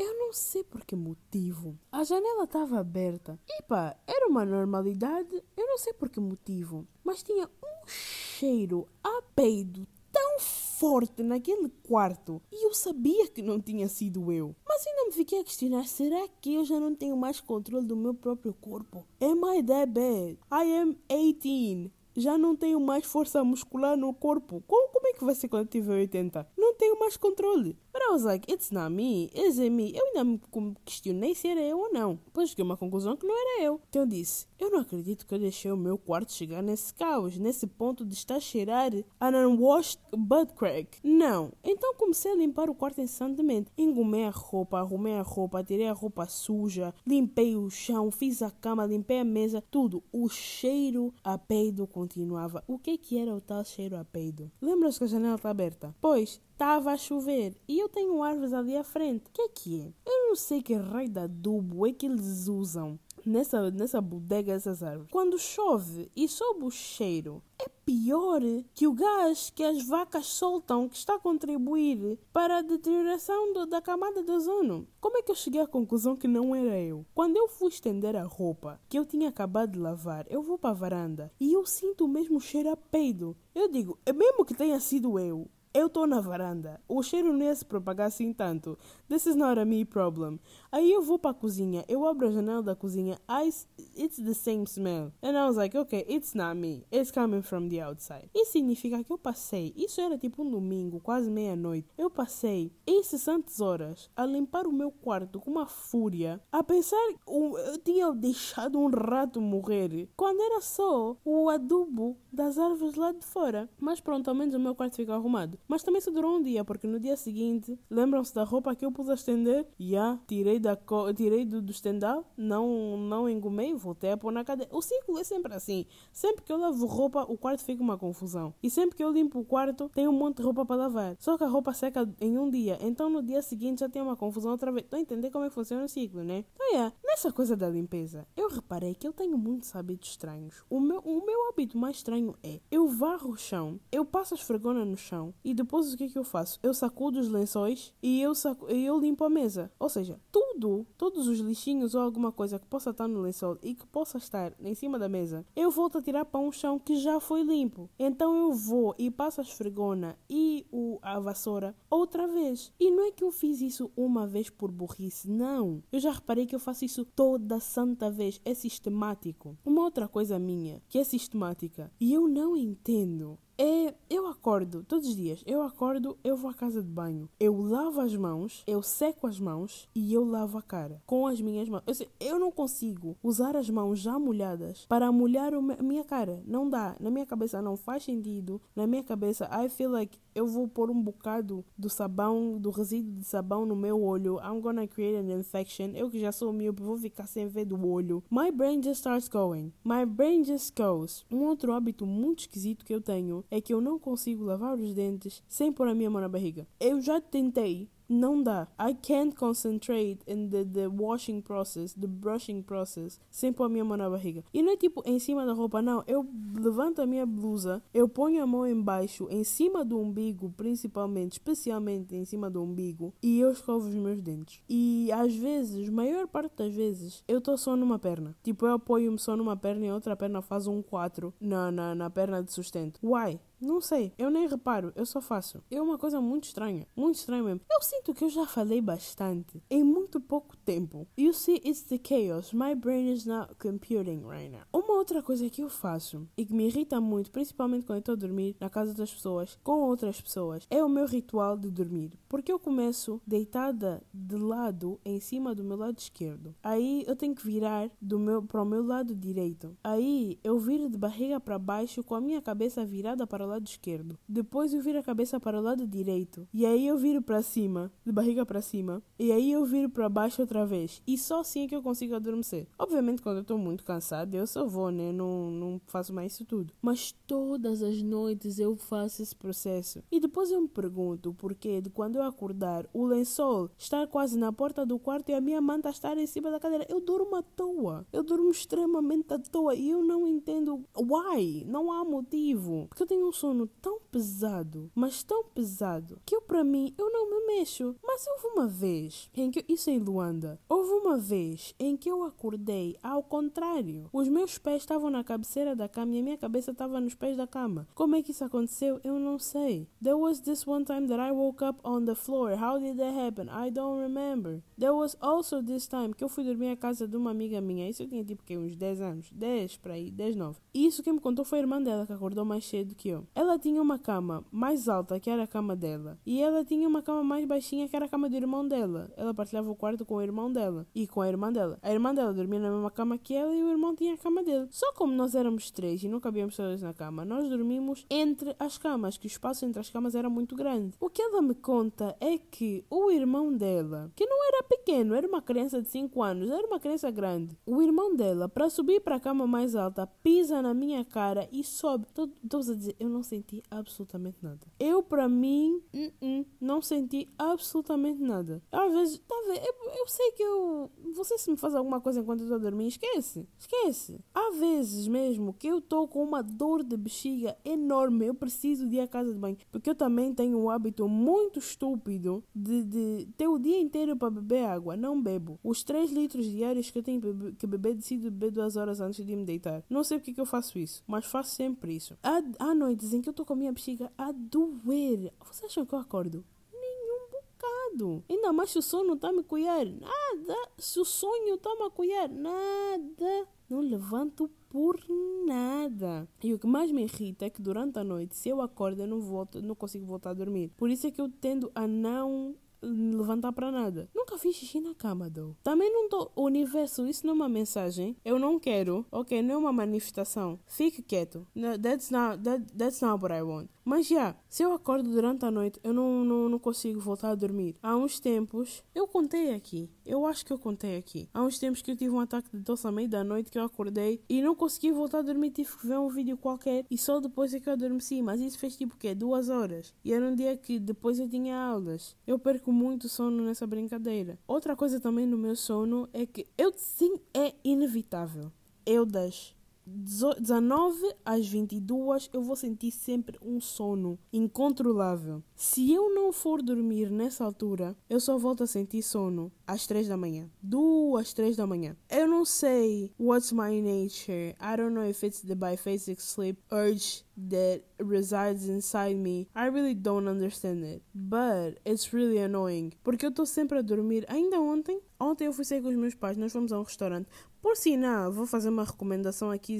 Eu 0.02 0.16
não 0.16 0.32
sei 0.32 0.64
por 0.64 0.82
que 0.82 0.96
motivo. 0.96 1.78
A 1.92 2.02
janela 2.04 2.44
estava 2.44 2.80
aberta. 2.80 3.38
E 3.46 3.62
pá, 3.64 3.94
era 4.06 4.28
uma 4.28 4.46
normalidade. 4.46 5.44
Eu 5.54 5.66
não 5.66 5.76
sei 5.76 5.92
por 5.92 6.08
que 6.08 6.18
motivo. 6.18 6.88
Mas 7.04 7.22
tinha 7.22 7.44
um 7.46 7.86
cheiro 7.86 8.88
a 9.04 9.20
peido 9.36 9.86
tão 10.10 10.40
forte 10.40 11.22
naquele 11.22 11.68
quarto. 11.86 12.40
E 12.50 12.64
eu 12.64 12.72
sabia 12.72 13.28
que 13.28 13.42
não 13.42 13.60
tinha 13.60 13.88
sido 13.88 14.32
eu. 14.32 14.56
Mas 14.66 14.86
ainda 14.86 15.04
me 15.04 15.12
fiquei 15.12 15.40
a 15.40 15.44
questionar: 15.44 15.86
será 15.86 16.26
que 16.40 16.54
eu 16.54 16.64
já 16.64 16.80
não 16.80 16.94
tenho 16.94 17.14
mais 17.14 17.38
controle 17.38 17.84
do 17.84 17.94
meu 17.94 18.14
próprio 18.14 18.54
corpo? 18.54 19.06
Am 19.20 19.54
I 19.54 19.62
that 19.62 19.92
bad? 19.92 20.38
I 20.50 20.76
am 20.78 20.96
18 21.10 21.92
já 22.16 22.36
não 22.36 22.56
tenho 22.56 22.80
mais 22.80 23.04
força 23.04 23.42
muscular 23.44 23.96
no 23.96 24.12
corpo. 24.12 24.62
Como, 24.66 24.88
como 24.88 25.06
é 25.06 25.12
que 25.12 25.24
vai 25.24 25.34
ser 25.34 25.48
quando 25.48 25.68
tiver 25.68 25.94
80? 25.94 26.46
Não 26.56 26.74
tenho 26.74 26.98
mais 26.98 27.16
controle. 27.16 27.78
But 27.92 28.02
I 28.02 28.12
was 28.12 28.24
like, 28.24 28.50
it's 28.50 28.70
not 28.70 28.90
me, 28.90 29.30
is 29.34 29.58
it 29.58 29.70
me? 29.70 29.92
Eu 29.94 30.06
ainda 30.06 30.24
me 30.24 30.40
questionei 30.84 31.34
se 31.34 31.48
era 31.48 31.60
eu 31.60 31.78
ou 31.78 31.92
não. 31.92 32.18
Depois 32.24 32.50
cheguei 32.50 32.62
a 32.62 32.66
uma 32.66 32.76
conclusão 32.76 33.16
que 33.16 33.26
não 33.26 33.34
era 33.34 33.64
eu. 33.64 33.80
Então 33.88 34.02
eu 34.02 34.06
disse, 34.06 34.46
eu 34.58 34.70
não 34.70 34.80
acredito 34.80 35.26
que 35.26 35.34
eu 35.34 35.38
deixei 35.38 35.72
o 35.72 35.76
meu 35.76 35.98
quarto 35.98 36.32
chegar 36.32 36.62
nesse 36.62 36.94
caos, 36.94 37.36
nesse 37.36 37.66
ponto 37.66 38.04
de 38.04 38.14
estar 38.14 38.36
a 38.36 38.40
cheirar 38.40 38.92
an 39.20 39.48
unwashed 39.48 40.00
butt 40.16 40.52
crack. 40.54 40.98
Não. 41.02 41.52
Então 41.64 41.94
comecei 41.94 42.30
a 42.30 42.36
limpar 42.36 42.70
o 42.70 42.74
quarto 42.74 43.00
incessantemente. 43.00 43.72
Engomei 43.76 44.24
a 44.24 44.30
roupa, 44.30 44.78
arrumei 44.78 45.14
a 45.14 45.22
roupa, 45.22 45.64
tirei 45.64 45.88
a 45.88 45.92
roupa 45.92 46.26
suja, 46.26 46.94
limpei 47.06 47.56
o 47.56 47.68
chão, 47.70 48.10
fiz 48.10 48.42
a 48.42 48.50
cama, 48.50 48.86
limpei 48.86 49.20
a 49.20 49.24
mesa, 49.24 49.62
tudo. 49.70 50.02
O 50.12 50.28
cheiro 50.28 51.12
a 51.24 51.36
peido 51.36 51.86
continuava. 51.86 52.62
O 52.66 52.78
que 52.78 52.96
que 52.96 53.18
era 53.18 53.34
o 53.34 53.40
tal 53.40 53.64
cheiro 53.64 53.96
a 53.96 54.04
peido? 54.04 54.50
Lembras 54.60 54.98
que 54.98 55.04
a 55.04 55.08
janela 55.08 55.36
está 55.36 55.50
aberta? 55.50 55.94
Pois, 56.00 56.40
estava 56.60 56.92
a 56.92 56.96
chover 56.98 57.56
e 57.66 57.78
eu 57.78 57.88
tenho 57.88 58.22
árvores 58.22 58.52
ali 58.52 58.76
à 58.76 58.84
frente. 58.84 59.24
O 59.28 59.30
que 59.32 59.40
é 59.40 59.48
que 59.48 59.80
é? 59.80 59.92
Eu 60.04 60.28
não 60.28 60.36
sei 60.36 60.60
que 60.60 60.74
raio 60.74 61.08
de 61.08 61.18
adubo 61.18 61.86
é 61.86 61.92
que 61.92 62.04
eles 62.04 62.48
usam 62.48 62.98
nessa, 63.24 63.70
nessa 63.70 63.98
bodega 63.98 64.52
dessas 64.52 64.82
árvores. 64.82 65.10
Quando 65.10 65.38
chove 65.38 66.10
e 66.14 66.28
sobe 66.28 66.66
o 66.66 66.70
cheiro, 66.70 67.42
é 67.58 67.66
pior 67.82 68.42
que 68.74 68.86
o 68.86 68.92
gás 68.92 69.48
que 69.48 69.64
as 69.64 69.82
vacas 69.86 70.26
soltam 70.26 70.86
que 70.86 70.96
está 70.96 71.14
a 71.14 71.18
contribuir 71.18 72.18
para 72.30 72.58
a 72.58 72.62
deterioração 72.62 73.54
do, 73.54 73.64
da 73.64 73.80
camada 73.80 74.22
de 74.22 74.30
ozono. 74.30 74.86
Como 75.00 75.16
é 75.16 75.22
que 75.22 75.30
eu 75.30 75.36
cheguei 75.36 75.62
à 75.62 75.66
conclusão 75.66 76.14
que 76.14 76.28
não 76.28 76.54
era 76.54 76.78
eu? 76.78 77.06
Quando 77.14 77.38
eu 77.38 77.48
fui 77.48 77.68
estender 77.68 78.14
a 78.14 78.24
roupa 78.24 78.78
que 78.86 78.98
eu 78.98 79.06
tinha 79.06 79.30
acabado 79.30 79.72
de 79.72 79.78
lavar, 79.78 80.26
eu 80.28 80.42
vou 80.42 80.58
para 80.58 80.70
a 80.70 80.74
varanda 80.74 81.32
e 81.40 81.54
eu 81.54 81.64
sinto 81.64 82.04
o 82.04 82.08
mesmo 82.08 82.38
cheiro 82.38 82.68
a 82.68 82.76
peido. 82.76 83.34
Eu 83.54 83.66
digo, 83.66 83.98
é 84.04 84.12
mesmo 84.12 84.44
que 84.44 84.52
tenha 84.52 84.78
sido 84.78 85.18
eu. 85.18 85.48
Eu 85.72 85.86
estou 85.86 86.04
na 86.04 86.20
varanda. 86.20 86.80
O 86.88 87.00
cheiro 87.00 87.32
não 87.32 87.44
ia 87.44 87.54
se 87.54 87.64
propagar 87.64 88.08
assim 88.08 88.32
tanto. 88.32 88.76
This 89.08 89.26
is 89.26 89.36
not 89.36 89.56
a 89.56 89.64
me 89.64 89.84
problem. 89.84 90.40
Aí 90.72 90.90
eu 90.90 91.00
vou 91.00 91.16
para 91.16 91.30
a 91.30 91.34
cozinha. 91.34 91.84
Eu 91.86 92.04
abro 92.04 92.26
a 92.26 92.30
janela 92.32 92.60
da 92.60 92.74
cozinha. 92.74 93.16
I, 93.28 93.52
it's 93.96 94.16
the 94.16 94.34
same 94.34 94.66
smell. 94.66 95.12
And 95.22 95.38
I 95.38 95.46
was 95.46 95.56
like, 95.56 95.78
okay, 95.78 96.04
it's 96.08 96.34
not 96.34 96.56
me. 96.56 96.84
It's 96.90 97.12
coming 97.12 97.42
from 97.42 97.68
the 97.68 97.80
outside. 97.80 98.28
Isso 98.34 98.50
significa 98.50 99.04
que 99.04 99.12
eu 99.12 99.18
passei. 99.18 99.72
Isso 99.76 100.00
era 100.00 100.18
tipo 100.18 100.42
um 100.42 100.50
domingo, 100.50 100.98
quase 100.98 101.30
meia-noite. 101.30 101.88
Eu 101.96 102.10
passei 102.10 102.72
incessantes 102.84 103.60
horas 103.60 104.10
a 104.16 104.26
limpar 104.26 104.66
o 104.66 104.72
meu 104.72 104.90
quarto 104.90 105.38
com 105.38 105.52
uma 105.52 105.66
fúria. 105.66 106.40
A 106.50 106.64
pensar 106.64 106.96
que 107.12 107.32
eu 107.32 107.78
tinha 107.84 108.10
deixado 108.10 108.76
um 108.76 108.88
rato 108.88 109.40
morrer. 109.40 110.08
Quando 110.16 110.40
era 110.40 110.60
só 110.60 111.16
o 111.24 111.48
adubo 111.48 112.16
das 112.32 112.58
árvores 112.58 112.94
lá 112.94 113.12
de 113.12 113.24
fora. 113.24 113.68
Mas 113.78 114.00
pronto, 114.00 114.28
ao 114.28 114.34
menos 114.34 114.54
o 114.54 114.58
meu 114.58 114.74
quarto 114.74 114.96
ficou 114.96 115.14
arrumado. 115.14 115.58
Mas 115.66 115.82
também 115.82 116.00
só 116.00 116.10
durou 116.10 116.36
um 116.36 116.42
dia, 116.42 116.64
porque 116.64 116.86
no 116.86 117.00
dia 117.00 117.16
seguinte, 117.16 117.78
lembram-se 117.90 118.34
da 118.34 118.44
roupa 118.44 118.74
que 118.74 118.84
eu 118.84 118.92
pus 118.92 119.08
a 119.08 119.14
estender? 119.14 119.66
E 119.78 119.92
yeah, 119.92 120.20
tirei, 120.26 120.58
da 120.58 120.78
tirei 121.14 121.44
do, 121.44 121.60
do 121.60 121.70
estendal, 121.70 122.24
não, 122.36 122.96
não 122.96 123.28
engomei, 123.28 123.74
voltei 123.74 124.12
a 124.12 124.16
pôr 124.16 124.32
na 124.32 124.44
cadeira. 124.44 124.74
O 124.74 124.82
ciclo 124.82 125.18
é 125.18 125.24
sempre 125.24 125.54
assim. 125.54 125.86
Sempre 126.12 126.44
que 126.44 126.52
eu 126.52 126.56
lavo 126.56 126.86
roupa, 126.86 127.24
o 127.28 127.36
quarto 127.36 127.64
fica 127.64 127.82
uma 127.82 127.98
confusão. 127.98 128.54
E 128.62 128.70
sempre 128.70 128.96
que 128.96 129.04
eu 129.04 129.10
limpo 129.10 129.40
o 129.40 129.44
quarto, 129.44 129.90
tem 129.94 130.06
um 130.06 130.12
monte 130.12 130.38
de 130.38 130.42
roupa 130.42 130.64
para 130.64 130.76
lavar. 130.76 131.16
Só 131.18 131.36
que 131.36 131.44
a 131.44 131.48
roupa 131.48 131.72
seca 131.72 132.08
em 132.20 132.38
um 132.38 132.50
dia, 132.50 132.78
então 132.80 133.10
no 133.10 133.22
dia 133.22 133.42
seguinte 133.42 133.80
já 133.80 133.88
tem 133.88 134.02
uma 134.02 134.16
confusão 134.16 134.52
outra 134.52 134.70
vez. 134.70 134.84
Estão 134.84 134.98
a 134.98 135.02
entender 135.02 135.30
como 135.30 135.44
é 135.44 135.48
que 135.48 135.54
funciona 135.54 135.84
o 135.84 135.88
ciclo, 135.88 136.22
né? 136.22 136.44
Então, 136.54 136.72
yeah, 136.72 136.92
nessa 137.04 137.32
coisa 137.32 137.56
da 137.56 137.68
limpeza, 137.68 138.26
eu 138.36 138.48
reparei 138.48 138.94
que 138.94 139.06
eu 139.06 139.12
tenho 139.12 139.36
muitos 139.36 139.74
hábitos 139.74 140.10
estranhos. 140.10 140.64
O 140.68 140.80
meu, 140.80 141.00
o 141.00 141.24
meu 141.24 141.48
hábito 141.48 141.78
mais 141.78 141.96
estranho 141.96 142.19
é, 142.42 142.60
eu 142.70 142.88
varro 142.88 143.30
o 143.30 143.36
chão, 143.36 143.80
eu 143.90 144.04
passo 144.04 144.34
a 144.34 144.36
esfregona 144.36 144.84
no 144.84 144.96
chão 144.96 145.34
e 145.44 145.54
depois 145.54 145.92
o 145.92 145.96
que 145.96 146.04
é 146.04 146.08
que 146.08 146.18
eu 146.18 146.24
faço? 146.24 146.58
Eu 146.62 146.74
sacudo 146.74 147.18
os 147.18 147.28
lençóis 147.28 147.92
e 148.02 148.20
eu, 148.20 148.34
saco, 148.34 148.66
eu 148.66 148.98
limpo 148.98 149.24
a 149.24 149.30
mesa. 149.30 149.70
Ou 149.78 149.88
seja, 149.88 150.20
tudo, 150.60 150.86
todos 150.98 151.26
os 151.26 151.38
lixinhos 151.38 151.94
ou 151.94 152.02
alguma 152.02 152.30
coisa 152.30 152.58
que 152.58 152.66
possa 152.66 152.90
estar 152.90 153.08
no 153.08 153.22
lençol 153.22 153.56
e 153.62 153.74
que 153.74 153.86
possa 153.86 154.18
estar 154.18 154.52
em 154.60 154.74
cima 154.74 154.98
da 154.98 155.08
mesa, 155.08 155.44
eu 155.56 155.70
volto 155.70 155.98
a 155.98 156.02
tirar 156.02 156.26
para 156.26 156.40
um 156.40 156.52
chão 156.52 156.78
que 156.78 156.96
já 156.96 157.18
foi 157.18 157.42
limpo. 157.42 157.88
Então 157.98 158.36
eu 158.36 158.52
vou 158.52 158.94
e 158.98 159.10
passo 159.10 159.40
a 159.40 159.44
esfregona 159.44 160.18
e 160.28 160.66
o, 160.70 160.98
a 161.00 161.18
vassoura 161.18 161.74
outra 161.88 162.26
vez. 162.26 162.72
E 162.78 162.90
não 162.90 163.06
é 163.06 163.10
que 163.10 163.24
eu 163.24 163.32
fiz 163.32 163.60
isso 163.62 163.90
uma 163.96 164.26
vez 164.26 164.50
por 164.50 164.70
burrice, 164.70 165.30
não. 165.30 165.82
Eu 165.90 165.98
já 165.98 166.12
reparei 166.12 166.46
que 166.46 166.54
eu 166.54 166.60
faço 166.60 166.84
isso 166.84 167.04
toda 167.04 167.58
santa 167.58 168.10
vez. 168.10 168.40
É 168.44 168.52
sistemático. 168.52 169.56
Uma 169.64 169.82
outra 169.82 170.06
coisa 170.06 170.38
minha 170.38 170.82
que 170.88 170.98
é 170.98 171.04
sistemática 171.04 171.90
e 171.98 172.12
eu 172.12 172.28
não 172.28 172.56
entendo 172.56 173.38
é 173.60 173.94
eu 174.08 174.26
acordo 174.26 174.82
todos 174.84 175.06
os 175.06 175.14
dias, 175.14 175.42
eu 175.46 175.60
acordo, 175.60 176.16
eu 176.24 176.34
vou 176.34 176.50
à 176.50 176.54
casa 176.54 176.82
de 176.82 176.88
banho, 176.88 177.28
eu 177.38 177.60
lavo 177.60 178.00
as 178.00 178.16
mãos, 178.16 178.64
eu 178.66 178.82
seco 178.82 179.26
as 179.26 179.38
mãos 179.38 179.86
e 179.94 180.14
eu 180.14 180.24
lavo 180.24 180.56
a 180.56 180.62
cara 180.62 181.02
com 181.04 181.26
as 181.26 181.40
minhas 181.42 181.68
mãos. 181.68 181.82
Eu, 181.86 182.06
eu 182.18 182.38
não 182.38 182.50
consigo 182.50 183.18
usar 183.22 183.54
as 183.56 183.68
mãos 183.68 183.98
já 183.98 184.18
molhadas 184.18 184.86
para 184.88 185.12
molhar 185.12 185.52
a 185.52 185.82
minha 185.82 186.04
cara. 186.04 186.42
Não 186.46 186.68
dá. 186.70 186.96
Na 186.98 187.10
minha 187.10 187.26
cabeça 187.26 187.60
não 187.60 187.76
faz 187.76 188.04
sentido. 188.04 188.60
Na 188.74 188.86
minha 188.86 189.04
cabeça, 189.04 189.48
I 189.52 189.68
feel 189.68 189.90
like 189.90 190.18
eu 190.34 190.46
vou 190.46 190.68
pôr 190.68 190.90
um 190.90 191.02
bocado 191.02 191.64
do 191.76 191.90
sabão, 191.90 192.58
do 192.58 192.70
resíduo 192.70 193.12
de 193.12 193.26
sabão 193.26 193.66
no 193.66 193.76
meu 193.76 194.02
olho. 194.02 194.38
I'm 194.38 194.60
gonna 194.60 194.86
create 194.86 195.16
an 195.16 195.38
infection. 195.38 195.90
Eu 195.94 196.10
que 196.10 196.20
já 196.20 196.32
sou 196.32 196.52
míope, 196.52 196.82
vou 196.82 196.96
ficar 196.96 197.26
sem 197.26 197.46
ver 197.46 197.64
do 197.64 197.84
olho. 197.86 198.22
My 198.30 198.50
brain 198.50 198.82
just 198.82 199.00
starts 199.00 199.28
going. 199.28 199.72
My 199.84 200.06
brain 200.06 200.44
just 200.44 200.74
goes. 200.76 201.26
Um 201.30 201.44
outro 201.44 201.72
hábito 201.72 202.06
muito 202.06 202.40
esquisito 202.40 202.84
que 202.84 202.94
eu 202.94 203.00
tenho 203.00 203.44
é 203.50 203.60
que 203.60 203.74
eu 203.74 203.80
não 203.80 203.98
consigo 203.98 204.44
lavar 204.44 204.74
os 204.76 204.94
dentes 204.94 205.42
sem 205.48 205.72
pôr 205.72 205.88
a 205.88 205.94
minha 205.94 206.10
mão 206.10 206.20
na 206.20 206.28
barriga. 206.28 206.66
Eu 206.78 207.00
já 207.00 207.20
tentei 207.20 207.88
não 208.10 208.42
dá. 208.42 208.66
I 208.78 208.94
can't 208.94 209.36
concentrate 209.36 210.18
in 210.26 210.48
the, 210.48 210.64
the 210.64 210.88
washing 210.88 211.40
process, 211.40 211.94
the 211.94 212.08
brushing 212.08 212.62
process, 212.62 213.20
sem 213.30 213.52
pôr 213.52 213.64
a 213.64 213.68
minha 213.68 213.84
mão 213.84 213.96
na 213.96 214.10
barriga. 214.10 214.44
E 214.52 214.62
não 214.62 214.72
é 214.72 214.76
tipo 214.76 215.02
em 215.06 215.18
cima 215.18 215.46
da 215.46 215.52
roupa, 215.52 215.80
não. 215.80 216.02
Eu 216.06 216.26
levanto 216.54 217.00
a 217.00 217.06
minha 217.06 217.24
blusa, 217.24 217.82
eu 217.94 218.08
ponho 218.08 218.42
a 218.42 218.46
mão 218.46 218.66
embaixo, 218.66 219.28
em 219.30 219.44
cima 219.44 219.84
do 219.84 219.98
umbigo, 219.98 220.52
principalmente, 220.56 221.32
especialmente 221.32 222.16
em 222.16 222.24
cima 222.24 222.50
do 222.50 222.62
umbigo, 222.62 223.14
e 223.22 223.38
eu 223.38 223.52
escovo 223.52 223.88
os 223.88 223.94
meus 223.94 224.20
dentes. 224.20 224.60
E 224.68 225.10
às 225.12 225.34
vezes, 225.34 225.88
maior 225.88 226.26
parte 226.26 226.56
das 226.56 226.74
vezes, 226.74 227.22
eu 227.28 227.38
estou 227.38 227.56
só 227.56 227.76
numa 227.76 227.98
perna. 227.98 228.34
Tipo, 228.42 228.66
eu 228.66 228.72
apoio-me 228.72 229.18
só 229.18 229.36
numa 229.36 229.56
perna 229.56 229.86
e 229.86 229.88
a 229.88 229.94
outra 229.94 230.16
perna 230.16 230.42
faz 230.42 230.66
um 230.66 230.82
4 230.82 231.32
na, 231.40 231.70
na, 231.70 231.94
na 231.94 232.10
perna 232.10 232.42
de 232.42 232.52
sustento. 232.52 232.98
Why? 233.02 233.38
Não 233.60 233.78
sei, 233.78 234.14
eu 234.16 234.30
nem 234.30 234.48
reparo, 234.48 234.90
eu 234.96 235.04
só 235.04 235.20
faço. 235.20 235.62
É 235.70 235.82
uma 235.82 235.98
coisa 235.98 236.18
muito 236.18 236.44
estranha, 236.44 236.86
muito 236.96 237.16
estranha 237.16 237.42
mesmo. 237.42 237.60
Eu 237.70 237.82
sinto 237.82 238.14
que 238.14 238.24
eu 238.24 238.30
já 238.30 238.46
falei 238.46 238.80
bastante 238.80 239.62
em 239.68 239.84
muito 239.84 240.18
pouco 240.18 240.56
tempo. 240.56 241.06
You 241.18 241.34
see, 241.34 241.56
it's 241.56 241.82
the 241.82 242.00
chaos. 242.02 242.54
My 242.54 242.74
brain 242.74 243.12
is 243.12 243.26
not 243.26 243.54
computing 243.56 244.22
right 244.26 244.48
now. 244.48 244.62
Uma 244.72 244.94
outra 244.94 245.22
coisa 245.22 245.50
que 245.50 245.62
eu 245.62 245.68
faço 245.68 246.26
e 246.38 246.46
que 246.46 246.54
me 246.54 246.68
irrita 246.68 247.02
muito, 247.02 247.30
principalmente 247.30 247.84
quando 247.84 247.98
estou 247.98 248.14
a 248.14 248.16
dormir 248.16 248.56
na 248.58 248.70
casa 248.70 248.94
das 248.94 249.12
pessoas, 249.12 249.58
com 249.62 249.82
outras 249.82 250.18
pessoas, 250.18 250.66
é 250.70 250.82
o 250.82 250.88
meu 250.88 251.04
ritual 251.04 251.58
de 251.58 251.70
dormir. 251.70 252.12
Porque 252.30 252.50
eu 252.50 252.58
começo 252.58 253.20
deitada 253.26 254.02
de 254.12 254.36
lado 254.36 254.98
em 255.04 255.20
cima 255.20 255.54
do 255.54 255.62
meu 255.62 255.76
lado 255.76 255.98
esquerdo. 255.98 256.54
Aí 256.62 257.04
eu 257.06 257.14
tenho 257.14 257.34
que 257.34 257.44
virar 257.44 257.90
do 258.00 258.18
meu 258.18 258.42
para 258.42 258.62
o 258.62 258.66
meu 258.66 258.82
lado 258.82 259.14
direito. 259.14 259.76
Aí 259.84 260.38
eu 260.42 260.58
viro 260.58 260.88
de 260.88 260.96
barriga 260.96 261.38
para 261.38 261.58
baixo 261.58 262.02
com 262.02 262.14
a 262.14 262.20
minha 262.22 262.40
cabeça 262.40 262.86
virada 262.86 263.26
para 263.26 263.49
lado 263.50 263.66
esquerdo. 263.66 264.18
Depois 264.28 264.72
eu 264.72 264.80
viro 264.80 264.98
a 264.98 265.02
cabeça 265.02 265.38
para 265.38 265.58
o 265.58 265.62
lado 265.62 265.86
direito. 265.86 266.48
E 266.52 266.64
aí 266.64 266.86
eu 266.86 266.96
viro 266.96 267.20
para 267.22 267.42
cima, 267.42 267.92
de 268.04 268.12
barriga 268.12 268.46
para 268.46 268.62
cima. 268.62 269.02
E 269.18 269.32
aí 269.32 269.52
eu 269.52 269.64
viro 269.64 269.88
para 269.88 270.08
baixo 270.08 270.40
outra 270.40 270.64
vez. 270.64 271.02
E 271.06 271.18
só 271.18 271.40
assim 271.40 271.64
é 271.64 271.68
que 271.68 271.76
eu 271.76 271.82
consigo 271.82 272.14
adormecer. 272.14 272.66
Obviamente, 272.78 273.22
quando 273.22 273.36
eu 273.36 273.42
estou 273.42 273.58
muito 273.58 273.84
cansado, 273.84 274.34
eu 274.34 274.46
só 274.46 274.66
vou, 274.66 274.90
né? 274.90 275.12
Não, 275.12 275.50
não 275.50 275.80
faço 275.86 276.12
mais 276.12 276.32
isso 276.32 276.44
tudo. 276.44 276.72
Mas 276.80 277.12
todas 277.26 277.82
as 277.82 278.02
noites 278.02 278.58
eu 278.58 278.76
faço 278.76 279.22
esse 279.22 279.34
processo. 279.34 280.02
E 280.10 280.18
depois 280.18 280.50
eu 280.50 280.60
me 280.60 280.68
pergunto 280.68 281.34
porquê 281.34 281.80
de 281.80 281.90
quando 281.90 282.16
eu 282.16 282.22
acordar, 282.22 282.86
o 282.92 283.04
lençol 283.04 283.70
estar 283.76 284.06
quase 284.06 284.38
na 284.38 284.52
porta 284.52 284.84
do 284.86 284.98
quarto 284.98 285.30
e 285.30 285.34
a 285.34 285.40
minha 285.40 285.60
manta 285.60 285.90
estar 285.90 286.16
em 286.16 286.26
cima 286.26 286.50
da 286.50 286.60
cadeira. 286.60 286.86
Eu 286.88 287.00
durmo 287.00 287.36
à 287.36 287.42
toa. 287.42 288.06
Eu 288.12 288.22
durmo 288.22 288.50
extremamente 288.50 289.32
à 289.32 289.38
toa. 289.38 289.74
E 289.74 289.90
eu 289.90 290.02
não 290.02 290.26
entendo 290.26 290.84
why. 290.96 291.64
Não 291.66 291.92
há 291.92 292.04
motivo. 292.04 292.86
Porque 292.88 293.02
eu 293.02 293.06
tenho 293.06 293.28
um 293.28 293.32
sono 293.40 293.66
tão 293.80 293.98
pesado, 294.12 294.90
mas 294.94 295.22
tão 295.22 295.42
pesado, 295.44 296.20
que 296.26 296.36
eu 296.36 296.42
para 296.42 296.62
mim 296.62 296.92
eu 296.98 297.10
não 297.10 297.30
me 297.30 297.46
mexo. 297.54 297.96
Mas 298.04 298.26
houve 298.26 298.48
uma 298.48 298.66
vez 298.66 299.30
em 299.34 299.50
que 299.50 299.64
isso 299.66 299.88
em 299.88 299.98
Luanda, 299.98 300.60
houve 300.68 300.90
uma 300.90 301.16
vez 301.16 301.74
em 301.78 301.96
que 301.96 302.10
eu 302.10 302.22
acordei 302.22 302.98
ao 303.02 303.22
contrário. 303.22 304.10
Os 304.12 304.28
meus 304.28 304.58
pés 304.58 304.82
estavam 304.82 305.08
na 305.08 305.24
cabeceira 305.24 305.74
da 305.74 305.88
cama 305.88 306.14
e 306.14 306.20
a 306.20 306.22
minha 306.22 306.36
cabeça 306.36 306.72
estava 306.72 307.00
nos 307.00 307.14
pés 307.14 307.34
da 307.34 307.46
cama. 307.46 307.88
Como 307.94 308.14
é 308.14 308.22
que 308.22 308.32
isso 308.32 308.44
aconteceu? 308.44 309.00
Eu 309.02 309.18
não 309.18 309.38
sei. 309.38 309.88
There 310.02 310.16
was 310.16 310.40
this 310.40 310.66
one 310.66 310.84
time 310.84 311.08
that 311.08 311.20
I 311.20 311.32
woke 311.32 311.64
up 311.64 311.80
on 311.82 312.04
the 312.04 312.14
floor. 312.14 312.62
How 312.62 312.78
did 312.78 312.98
that 312.98 313.18
happen? 313.18 313.48
I 313.48 313.70
don't 313.70 314.02
remember. 314.02 314.60
There 314.78 314.92
was 314.92 315.16
also 315.18 315.62
this 315.62 315.88
time 315.88 316.12
que 316.12 316.22
eu 316.22 316.28
fui 316.28 316.44
dormir 316.44 316.68
à 316.68 316.76
casa 316.76 317.08
de 317.08 317.16
uma 317.16 317.30
amiga 317.30 317.58
minha. 317.62 317.88
Isso 317.88 318.02
eu 318.02 318.08
tinha 318.08 318.24
tipo 318.24 318.44
que 318.44 318.58
uns 318.58 318.76
10 318.76 319.00
anos, 319.00 319.30
10 319.32 319.78
para 319.78 319.94
aí, 319.94 320.10
10, 320.10 320.36
9. 320.36 320.58
E 320.74 320.84
isso 320.84 321.02
quem 321.02 321.14
me 321.14 321.20
contou 321.20 321.42
foi 321.42 321.60
a 321.60 321.62
irmã 321.62 321.80
dela 321.80 322.04
que 322.04 322.12
acordou 322.12 322.44
mais 322.44 322.66
cedo 322.66 322.94
que 322.94 323.08
eu. 323.08 323.26
Ela 323.34 323.58
tinha 323.58 323.80
uma 323.80 323.98
cama 323.98 324.44
mais 324.50 324.88
alta, 324.88 325.18
que 325.20 325.30
era 325.30 325.44
a 325.44 325.46
cama 325.46 325.76
dela, 325.76 326.18
e 326.26 326.40
ela 326.40 326.64
tinha 326.64 326.86
uma 326.88 327.02
cama 327.02 327.22
mais 327.22 327.44
baixinha, 327.44 327.88
que 327.88 327.96
era 327.96 328.06
a 328.06 328.08
cama 328.08 328.28
do 328.28 328.36
irmão 328.36 328.66
dela. 328.66 329.12
Ela 329.16 329.32
partilhava 329.32 329.70
o 329.70 329.76
quarto 329.76 330.04
com 330.04 330.16
o 330.16 330.22
irmão 330.22 330.52
dela 330.52 330.86
e 330.94 331.06
com 331.06 331.20
a 331.20 331.28
irmã 331.28 331.52
dela. 331.52 331.78
A 331.82 331.92
irmã 331.92 332.14
dela 332.14 332.32
dormia 332.32 332.58
na 332.58 332.70
mesma 332.70 332.90
cama 332.90 333.18
que 333.18 333.34
ela 333.34 333.54
e 333.54 333.62
o 333.62 333.70
irmão 333.70 333.94
tinha 333.94 334.14
a 334.14 334.18
cama 334.18 334.42
dele. 334.42 334.66
Só 334.70 334.92
como 334.92 335.12
nós 335.12 335.34
éramos 335.34 335.70
três 335.70 336.02
e 336.02 336.08
não 336.08 336.20
cabíamos 336.20 336.56
todos 336.56 336.82
na 336.82 336.92
cama, 336.92 337.24
nós 337.24 337.48
dormimos 337.48 338.04
entre 338.10 338.54
as 338.58 338.76
camas, 338.78 339.16
que 339.16 339.26
o 339.26 339.28
espaço 339.28 339.64
entre 339.64 339.80
as 339.80 339.90
camas 339.90 340.14
era 340.14 340.28
muito 340.28 340.56
grande. 340.56 340.96
O 341.00 341.08
que 341.08 341.22
ela 341.22 341.40
me 341.40 341.54
conta 341.54 342.16
é 342.20 342.38
que 342.38 342.84
o 342.90 343.10
irmão 343.10 343.52
dela, 343.52 344.10
que 344.14 344.26
não 344.26 344.44
era 344.48 344.62
pequeno, 344.64 345.14
era 345.14 345.26
uma 345.26 345.40
criança 345.40 345.80
de 345.80 345.88
5 345.88 346.22
anos, 346.22 346.50
era 346.50 346.66
uma 346.66 346.80
criança 346.80 347.10
grande. 347.10 347.56
O 347.66 347.80
irmão 347.80 348.14
dela, 348.14 348.48
para 348.48 348.68
subir 348.68 349.00
para 349.00 349.16
a 349.16 349.20
cama 349.20 349.46
mais 349.46 349.74
alta, 349.74 350.06
pisa 350.22 350.60
na 350.60 350.74
minha 350.74 351.04
cara 351.04 351.48
e 351.52 351.62
sobe. 351.62 352.06
Estou 352.08 352.60
a 352.60 352.74
dizer, 352.74 352.96
eu 352.98 353.08
não 353.08 353.19
senti 353.22 353.62
absolutamente 353.70 354.38
nada. 354.42 354.60
Eu, 354.78 355.02
para 355.02 355.28
mim, 355.28 355.82
uh 355.92 356.12
-uh, 356.22 356.46
não 356.60 356.80
senti 356.80 357.28
absolutamente 357.38 358.20
nada. 358.22 358.62
Às 358.72 358.92
vezes, 358.92 359.18
tá 359.18 359.34
vendo? 359.46 359.64
Eu, 359.64 359.74
eu, 359.98 360.08
sei 360.08 360.32
que 360.32 360.42
eu. 360.42 360.90
Você 361.14 361.38
se 361.38 361.50
me 361.50 361.56
faz 361.56 361.74
alguma 361.74 362.00
coisa 362.00 362.20
enquanto 362.20 362.40
eu 362.40 362.44
estou 362.44 362.56
a 362.56 362.60
dormir, 362.60 362.86
esquece. 362.88 363.46
Esquece. 363.58 364.20
Há 364.34 364.52
vezes 364.58 365.06
mesmo 365.06 365.52
que 365.52 365.66
eu 365.66 365.78
estou 365.78 366.08
com 366.08 366.22
uma 366.22 366.42
dor 366.42 366.82
de 366.82 366.96
bexiga 366.96 367.56
enorme. 367.64 368.26
Eu 368.26 368.34
preciso 368.34 368.88
de 368.88 368.96
ir 368.96 369.00
à 369.00 369.08
casa 369.08 369.32
de 369.32 369.38
banho. 369.38 369.58
Porque 369.70 369.90
eu 369.90 369.94
também 369.94 370.32
tenho 370.34 370.58
um 370.58 370.70
hábito 370.70 371.08
muito 371.08 371.58
estúpido 371.58 372.42
de, 372.54 372.84
de 372.84 373.28
ter 373.36 373.48
o 373.48 373.58
dia 373.58 373.80
inteiro 373.80 374.16
para 374.16 374.30
beber 374.30 374.64
água. 374.64 374.96
Não 374.96 375.20
bebo. 375.20 375.58
Os 375.62 375.82
3 375.82 376.10
litros 376.12 376.46
diários 376.46 376.90
que 376.90 376.98
eu 376.98 377.02
tenho 377.02 377.20
que 377.54 377.66
beber, 377.66 377.94
decido 377.94 378.30
beber 378.30 378.50
2 378.52 378.76
horas 378.76 379.00
antes 379.00 379.24
de 379.24 379.36
me 379.36 379.44
deitar. 379.44 379.84
Não 379.88 380.02
sei 380.02 380.18
porque 380.18 380.34
que 380.34 380.40
eu 380.40 380.46
faço 380.46 380.78
isso, 380.78 381.02
mas 381.06 381.24
faço 381.24 381.54
sempre 381.54 381.94
isso. 381.94 382.16
Há, 382.22 382.42
há 382.58 382.74
noites 383.10 383.14
em 383.14 383.20
que 383.20 383.28
eu 383.28 383.32
estou 383.32 383.44
com 383.44 383.52
a 383.52 383.56
minha 383.56 383.72
bexiga 383.72 384.12
a 384.16 384.32
doer. 384.32 385.32
Vocês 385.44 385.70
acham 385.70 385.84
que 385.84 385.94
eu 385.94 385.98
acordo? 385.98 386.44
Nenhum 386.72 387.28
bocado. 387.30 388.24
Ainda 388.28 388.52
mais 388.52 388.70
se 388.70 388.78
o 388.78 388.82
sono 388.82 389.18
a 389.20 389.32
me 389.32 389.42
cuidar. 389.42 389.84
Nada. 389.84 390.56
Se 390.78 391.00
o 391.00 391.04
sonho 391.04 391.58
a 391.62 391.84
me 391.84 391.90
cuidar. 391.90 392.28
Nada. 392.28 393.48
Não 393.68 393.80
levanto 393.80 394.50
por 394.68 394.98
nada. 395.46 396.28
E 396.42 396.54
o 396.54 396.58
que 396.58 396.66
mais 396.66 396.90
me 396.90 397.02
irrita 397.02 397.46
é 397.46 397.50
que 397.50 397.62
durante 397.62 397.98
a 397.98 398.04
noite, 398.04 398.36
se 398.36 398.48
eu 398.48 398.60
acordo, 398.60 399.02
eu 399.02 399.06
não 399.06 399.20
volto, 399.20 399.60
não 399.62 399.74
consigo 399.74 400.06
voltar 400.06 400.30
a 400.30 400.34
dormir. 400.34 400.70
Por 400.76 400.90
isso 400.90 401.06
é 401.06 401.10
que 401.10 401.20
eu 401.20 401.28
tendo 401.28 401.70
a 401.74 401.86
não 401.86 402.54
levantar 402.82 403.52
para 403.52 403.70
nada. 403.70 404.08
Nunca 404.14 404.38
fiz 404.38 404.56
xixi 404.56 404.80
na 404.80 404.94
cama, 404.94 405.30
though. 405.30 405.56
Também 405.62 405.92
não 405.92 406.08
tô. 406.08 406.30
O 406.34 406.44
universo, 406.44 407.06
isso 407.06 407.26
não 407.26 407.32
é 407.32 407.36
uma 407.36 407.48
mensagem. 407.48 408.16
Eu 408.24 408.38
não 408.38 408.58
quero. 408.58 409.04
Ok, 409.10 409.42
não 409.42 409.54
é 409.54 409.58
uma 409.58 409.72
manifestação. 409.72 410.58
Fique 410.66 411.02
quieto. 411.02 411.46
No, 411.54 411.78
that's, 411.78 412.10
not, 412.10 412.42
that, 412.42 412.64
that's 412.76 413.00
not 413.00 413.22
what 413.22 413.34
I 413.34 413.42
want. 413.42 413.68
Mas 413.84 414.06
já, 414.06 414.14
yeah, 414.14 414.38
se 414.48 414.62
eu 414.62 414.72
acordo 414.72 415.10
durante 415.10 415.44
a 415.44 415.50
noite, 415.50 415.80
eu 415.82 415.92
não, 415.92 416.24
não, 416.24 416.48
não 416.48 416.58
consigo 416.58 417.00
voltar 417.00 417.30
a 417.30 417.34
dormir. 417.34 417.74
Há 417.82 417.96
uns 417.96 418.20
tempos, 418.20 418.84
eu 418.94 419.08
contei 419.08 419.52
aqui. 419.52 419.90
Eu 420.04 420.26
acho 420.26 420.44
que 420.44 420.52
eu 420.52 420.58
contei 420.58 420.96
aqui. 420.96 421.28
Há 421.32 421.42
uns 421.42 421.58
tempos 421.58 421.82
que 421.82 421.90
eu 421.90 421.96
tive 421.96 422.10
um 422.10 422.20
ataque 422.20 422.56
de 422.56 422.62
tosse 422.62 422.86
à 422.86 422.92
meia 422.92 423.08
da 423.08 423.24
noite 423.24 423.50
que 423.50 423.58
eu 423.58 423.64
acordei 423.64 424.20
e 424.28 424.42
não 424.42 424.54
consegui 424.54 424.92
voltar 424.92 425.18
a 425.18 425.22
dormir. 425.22 425.50
Tive 425.50 425.76
que 425.76 425.86
ver 425.86 425.98
um 425.98 426.08
vídeo 426.08 426.36
qualquer 426.36 426.84
e 426.90 426.96
só 426.96 427.18
depois 427.20 427.54
é 427.54 427.60
que 427.60 427.68
eu 427.68 427.72
adormeci. 427.72 428.22
Mas 428.22 428.40
isso 428.40 428.58
fez 428.58 428.76
tipo 428.76 428.94
o 428.94 428.98
quê? 428.98 429.14
Duas 429.14 429.48
horas. 429.48 429.94
E 430.04 430.12
era 430.12 430.24
um 430.24 430.34
dia 430.34 430.56
que 430.56 430.78
depois 430.78 431.18
eu 431.18 431.28
tinha 431.28 431.56
aulas. 431.56 432.16
Eu 432.26 432.38
perco 432.38 432.69
muito 432.72 433.08
sono 433.08 433.44
nessa 433.44 433.66
brincadeira. 433.66 434.38
Outra 434.46 434.74
coisa 434.76 435.00
também 435.00 435.26
no 435.26 435.36
meu 435.36 435.56
sono 435.56 436.08
é 436.12 436.26
que 436.26 436.46
eu 436.56 436.72
sim 436.76 437.20
é 437.34 437.54
inevitável. 437.64 438.50
Eu 438.86 439.04
das 439.04 439.54
19 439.92 441.14
às 441.24 441.46
22 441.46 442.30
eu 442.32 442.42
vou 442.42 442.54
sentir 442.54 442.90
sempre 442.90 443.38
um 443.42 443.60
sono 443.60 444.18
incontrolável. 444.32 445.42
Se 445.54 445.92
eu 445.92 446.14
não 446.14 446.32
for 446.32 446.62
dormir 446.62 447.10
nessa 447.10 447.44
altura, 447.44 447.96
eu 448.08 448.20
só 448.20 448.38
volto 448.38 448.62
a 448.62 448.66
sentir 448.66 449.02
sono 449.02 449.50
às 449.66 449.86
3 449.86 450.08
da 450.08 450.16
manhã. 450.16 450.48
2, 450.62 451.32
3 451.32 451.56
da 451.56 451.66
manhã. 451.66 451.96
Eu 452.08 452.26
não 452.28 452.44
sei 452.44 453.12
what's 453.18 453.52
my 453.52 453.80
nature. 453.80 454.54
I 454.60 454.76
don't 454.76 454.94
know 454.94 455.08
if 455.08 455.22
it's 455.22 455.42
the 455.42 455.54
biphasic 455.54 456.20
sleep 456.20 456.58
urge 456.70 457.24
that 457.48 457.82
resides 457.98 458.68
inside 458.68 459.16
me. 459.16 459.48
I 459.54 459.68
really 459.68 459.94
don't 459.94 460.28
understand 460.28 460.84
it. 460.84 461.02
But 461.14 461.80
it's 461.84 462.12
really 462.12 462.38
annoying. 462.38 462.92
Porque 463.02 463.24
eu 463.24 463.30
estou 463.30 463.46
sempre 463.46 463.78
a 463.78 463.82
dormir. 463.82 464.24
Ainda 464.28 464.60
ontem, 464.60 465.00
ontem 465.18 465.46
eu 465.46 465.52
fui 465.52 465.64
sair 465.64 465.82
com 465.82 465.88
os 465.88 465.96
meus 465.96 466.14
pais, 466.14 466.36
nós 466.36 466.52
fomos 466.52 466.72
a 466.72 466.78
um 466.78 466.82
restaurante 466.82 467.28
Por 467.62 467.76
sinal, 467.76 468.32
vou 468.32 468.46
fazer 468.46 468.70
uma 468.70 468.84
recomendação 468.84 469.50
aqui 469.50 469.78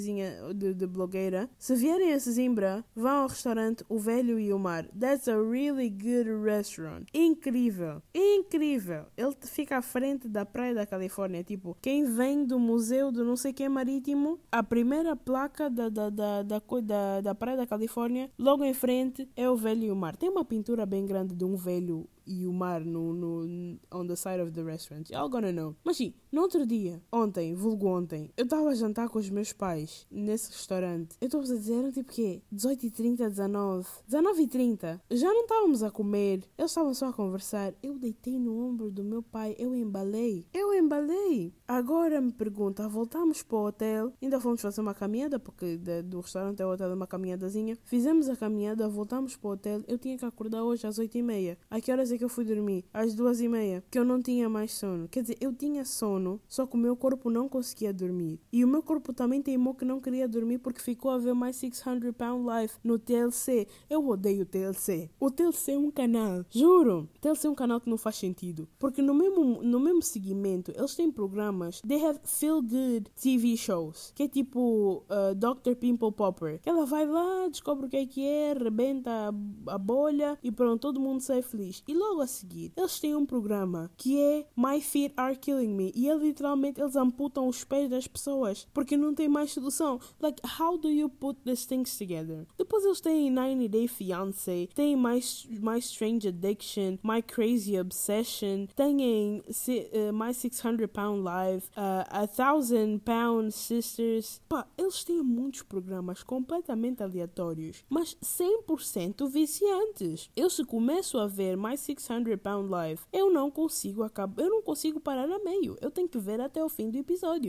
de, 0.55 0.75
de 0.75 0.87
blogueira. 0.87 1.49
Se 1.59 1.75
vierem 1.75 2.13
a 2.13 2.19
Zimbra, 2.19 2.85
vão 2.95 3.23
ao 3.23 3.29
restaurante 3.29 3.85
O 3.89 3.99
Velho 3.99 4.39
e 4.39 4.53
o 4.53 4.59
Mar. 4.59 4.87
That's 4.89 5.29
a 5.29 5.37
really 5.37 5.89
good 5.89 6.31
restaurant. 6.45 7.07
Incrível, 7.15 8.03
incrível. 8.15 9.07
Ele 9.17 9.35
fica 9.43 9.79
à 9.79 9.83
frente 9.83 10.29
da 10.29 10.45
praia 10.45 10.75
da 10.75 10.87
Califórnia. 10.87 11.43
Tipo, 11.43 11.77
quem 11.81 12.05
vem 12.05 12.45
do 12.45 12.59
museu 12.59 13.11
do 13.11 13.25
não 13.25 13.37
sei 13.37 13.53
que 13.53 13.69
marítimo, 13.69 14.39
a 14.53 14.63
primeira 14.63 15.17
placa 15.17 15.71
da, 15.71 15.89
da, 15.89 16.11
da, 16.11 16.43
da, 16.43 16.61
da, 16.83 17.21
da 17.21 17.35
praia 17.35 17.57
da 17.57 17.67
Califórnia, 17.67 18.31
logo 18.39 18.63
em 18.65 18.75
frente 18.75 19.29
é 19.35 19.49
o 19.49 19.57
Velho 19.57 19.85
e 19.85 19.91
o 19.91 19.97
Mar. 19.97 20.17
Tem 20.17 20.29
uma 20.29 20.45
pintura 20.45 20.85
bem 20.85 21.07
grande 21.07 21.35
de 21.35 21.45
um 21.45 21.57
velho 21.57 22.07
e 22.27 22.47
o 22.47 22.53
mar 22.53 22.85
no, 22.85 23.13
no, 23.13 23.79
on 23.93 24.07
the 24.07 24.15
side 24.15 24.41
of 24.41 24.53
the 24.53 24.63
restaurant. 24.63 25.11
Y'all 25.11 25.29
gonna 25.29 25.53
know. 25.53 25.75
Mas 25.83 25.97
sim, 25.97 26.15
no 26.31 26.43
outro 26.43 26.65
dia, 26.65 27.03
ontem, 27.13 27.55
vulgo 27.71 27.87
ontem, 27.87 28.31
eu 28.37 28.45
estava 28.45 28.69
a 28.69 28.75
jantar 28.75 29.09
com 29.09 29.19
os 29.19 29.31
meus 29.31 29.53
pais 29.53 30.07
nesse 30.11 30.51
restaurante. 30.51 31.17
Eu 31.21 31.27
estou 31.27 31.41
a 31.41 31.45
dizer, 31.45 31.75
eram 31.75 31.93
tipo 31.93 32.13
quê? 32.13 32.43
18h30, 32.53 33.29
19 33.29 33.87
19h30. 34.11 35.01
Já 35.11 35.29
não 35.29 35.43
estávamos 35.43 35.83
a 35.83 35.91
comer, 35.91 36.45
eles 36.59 36.71
estavam 36.71 36.93
só 36.95 37.09
a 37.09 37.13
conversar. 37.13 37.73
Eu 37.83 37.97
deitei 37.97 38.39
no 38.39 38.59
ombro 38.59 38.91
do 38.91 39.05
meu 39.05 39.23
pai, 39.23 39.55
eu 39.59 39.75
embalei. 39.75 40.47
Eu 40.53 40.75
embalei. 40.75 41.55
Agora 41.69 42.21
me 42.21 42.33
pergunta, 42.33 42.89
voltamos 42.89 43.43
para 43.43 43.57
o 43.57 43.67
hotel, 43.67 44.13
ainda 44.21 44.41
fomos 44.41 44.61
fazer 44.61 44.81
uma 44.81 44.95
caminhada, 44.95 45.39
porque 45.39 45.77
de, 45.77 46.03
do 46.03 46.21
restaurante 46.21 46.61
ao 46.63 46.73
hotel 46.73 46.91
é 46.91 46.95
uma 46.95 47.07
caminhadazinha. 47.07 47.79
Fizemos 47.85 48.29
a 48.29 48.37
caminhada, 48.37 48.89
voltamos 48.89 49.37
para 49.37 49.49
o 49.49 49.53
hotel. 49.53 49.83
Eu 49.87 49.99
tinha 49.99 50.19
que 50.19 50.25
acordar 50.25 50.65
hoje 50.65 50.87
às 50.87 50.99
8h30. 50.99 51.57
A 51.71 51.81
que 51.81 51.93
horas 51.93 52.11
é 52.11 52.19
que 52.19 52.25
eu 52.25 52.29
fui 52.29 52.45
dormir? 52.45 52.85
Às 52.93 53.15
duas 53.15 53.41
e 53.41 53.49
meia, 53.49 53.85
que 53.91 53.99
eu 53.99 54.05
não 54.05 54.21
tinha 54.21 54.49
mais 54.49 54.73
sono. 54.73 55.09
Quer 55.09 55.23
dizer, 55.23 55.37
eu 55.41 55.53
tinha 55.53 55.85
sono, 55.85 56.41
só 56.49 56.67
que 56.67 56.75
o 56.75 56.79
meu 56.79 56.97
corpo 56.97 57.31
não 57.31 57.49
conseguia 57.49 57.60
dormir. 57.93 58.41
E 58.53 58.65
o 58.65 58.69
meu 58.69 58.83
corpo 58.83 59.13
também 59.13 59.43
teimou 59.43 59.75
que 59.75 59.85
não 59.85 60.01
queria 60.01 60.29
dormir 60.29 60.59
porque 60.59 60.81
ficou 60.81 61.11
a 61.11 61.19
ver 61.19 61.35
mais 61.35 61.57
600 61.57 62.13
Pound 62.13 62.47
Life 62.47 62.79
no 62.83 62.99
TLC. 62.99 63.67
Eu 63.89 64.07
odeio 64.09 64.43
o 64.43 64.47
TLC. 64.47 65.11
O 65.19 65.31
TLC 65.31 65.73
é 65.73 65.79
um 65.79 65.91
canal, 65.91 66.45
juro. 66.51 67.09
O 67.15 67.19
TLC 67.21 67.47
é 67.47 67.51
um 67.51 67.55
canal 67.55 67.81
que 67.81 67.91
não 67.91 67.97
faz 67.97 68.17
sentido. 68.17 68.69
Porque 68.79 69.03
no 69.03 69.15
mesmo, 69.15 69.63
no 69.63 69.81
mesmo 69.81 70.03
segmento, 70.03 70.73
eles 70.77 70.95
têm 70.95 71.11
programas. 71.11 71.81
They 71.83 72.05
have 72.05 72.21
feel 72.25 72.63
good 72.63 73.11
TV 73.21 73.57
shows. 73.57 74.13
Que 74.15 74.25
é 74.25 74.29
tipo 74.29 75.05
uh, 75.09 75.35
Dr. 75.35 75.75
Pimple 75.75 76.13
Popper. 76.13 76.61
Que 76.61 76.69
ela 76.69 76.87
vai 76.87 77.07
lá, 77.07 77.49
descobre 77.49 77.87
o 77.87 77.89
que 77.89 77.97
é 77.97 78.07
que 78.07 78.27
é, 78.27 78.55
rebenta 78.55 79.11
a, 79.11 79.75
a 79.75 79.79
bolha 79.79 80.39
e 80.43 80.51
pronto, 80.51 80.81
todo 80.81 81.01
mundo 81.01 81.21
sai 81.21 81.43
feliz. 81.43 81.83
E 81.87 81.95
logo 81.95 82.21
a 82.21 82.27
seguir, 82.27 82.73
eles 82.77 82.99
têm 82.99 83.15
um 83.15 83.27
programa 83.27 83.91
que 83.97 84.19
é 84.21 84.47
My 84.57 84.81
Feet 84.81 85.13
Are 85.17 85.37
Killing 85.37 85.75
Me 85.75 85.93
e 85.95 86.09
é 86.09 86.15
literalmente 86.15 86.81
eles 86.81 86.97
amputam 86.97 87.50
os 87.51 87.65
pés 87.65 87.91
das 87.91 88.07
pessoas 88.07 88.67
porque 88.73 88.97
não 88.97 89.15
tem 89.15 89.29
mais 89.29 89.53
solução. 89.53 90.01
Like, 90.21 90.41
how 90.59 90.79
do 90.79 90.89
you 90.89 91.09
put 91.09 91.39
these 91.45 91.67
things 91.67 91.97
together? 91.97 92.47
Depois 92.57 92.85
eles 92.85 93.01
têm 93.01 93.31
90 93.31 93.69
Day 93.69 93.89
Fiancé, 93.89 94.69
têm 94.75 94.97
My, 94.97 95.21
My 95.61 95.79
Strange 95.79 96.29
Addiction, 96.29 96.99
My 97.03 97.23
Crazy 97.23 97.79
Obsession, 97.79 98.67
têm 98.75 99.41
uh, 99.41 100.13
My 100.13 100.33
600 100.33 100.87
Pound 100.89 101.23
Life, 101.23 101.69
uh, 101.77 102.07
A 102.09 102.27
Thousand 102.27 102.99
Pound 103.01 103.53
Sisters. 103.53 104.41
Pá, 104.49 104.67
eles 104.79 105.05
têm 105.05 105.23
muitos 105.23 105.63
programas 105.63 106.23
completamente 106.23 107.03
aleatórios, 107.03 107.85
mas 107.89 108.17
100% 108.23 109.29
viciantes. 109.29 110.31
Eu 110.37 110.49
se 110.49 110.65
começo 110.65 111.19
a 111.19 111.27
ver 111.27 111.57
My 111.57 111.77
600 111.77 112.37
Pound 112.41 112.71
Life. 112.71 113.05
Eu 113.13 113.31
não 113.31 113.51
consigo 113.51 114.03
acabar, 114.03 114.43
eu 114.43 114.51
não 114.51 114.63
consigo 114.63 115.01
parar 115.01 115.31
a 115.31 115.39
meio. 115.39 115.77
Eu 115.81 115.91
tenho 115.91 116.09
que 116.09 116.19
ver 116.19 116.41
até 116.41 116.63
o 116.65 116.69
fim 116.69 116.91
do 116.91 116.99
episódio. 116.99 117.40